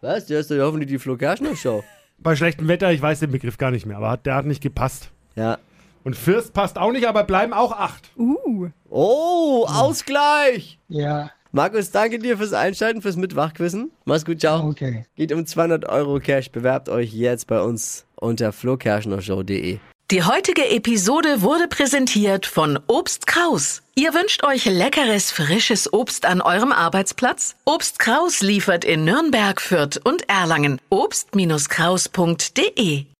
Was? 0.00 0.26
Du 0.26 0.34
hörst 0.34 0.50
doch 0.50 0.58
hoffentlich 0.58 0.88
die 0.90 0.98
Flo 0.98 1.16
Kerschner 1.16 1.54
Show. 1.54 1.84
Bei 2.18 2.34
schlechtem 2.34 2.66
Wetter, 2.66 2.90
ich 2.92 3.00
weiß 3.00 3.20
den 3.20 3.30
Begriff 3.30 3.58
gar 3.58 3.70
nicht 3.70 3.86
mehr, 3.86 3.96
aber 3.96 4.10
hat- 4.10 4.26
der 4.26 4.34
hat 4.34 4.46
nicht 4.46 4.60
gepasst. 4.62 5.10
Ja. 5.36 5.58
Und 6.04 6.16
Fürst 6.16 6.52
passt 6.52 6.78
auch 6.78 6.92
nicht, 6.92 7.06
aber 7.06 7.24
bleiben 7.24 7.52
auch 7.52 7.72
acht. 7.72 8.10
Uh. 8.16 8.68
Oh, 8.88 9.66
Ausgleich! 9.68 10.78
Ja. 10.88 11.30
Markus, 11.52 11.90
danke 11.90 12.18
dir 12.18 12.36
fürs 12.36 12.52
Einschalten, 12.52 13.02
fürs 13.02 13.16
Mitwachquissen. 13.16 13.90
Mach's 14.04 14.24
gut, 14.24 14.40
ciao. 14.40 14.68
Okay. 14.68 15.06
Geht 15.16 15.32
um 15.32 15.46
200 15.46 15.88
Euro 15.88 16.20
Cash. 16.20 16.50
Bewerbt 16.50 16.88
euch 16.88 17.12
jetzt 17.12 17.46
bei 17.46 17.60
uns 17.60 18.06
unter 18.16 18.52
flokerschnershow.de. 18.52 19.78
Die 20.10 20.22
heutige 20.22 20.70
Episode 20.70 21.42
wurde 21.42 21.68
präsentiert 21.68 22.46
von 22.46 22.78
Obst 22.86 23.26
Kraus. 23.26 23.82
Ihr 23.94 24.14
wünscht 24.14 24.42
euch 24.42 24.64
leckeres, 24.64 25.30
frisches 25.30 25.92
Obst 25.92 26.24
an 26.24 26.40
eurem 26.40 26.72
Arbeitsplatz? 26.72 27.56
Obst 27.66 27.98
Kraus 27.98 28.40
liefert 28.40 28.86
in 28.86 29.04
Nürnberg, 29.04 29.60
Fürth 29.60 30.00
und 30.02 30.26
Erlangen. 30.28 30.80
Obst-Kraus.de 30.88 33.04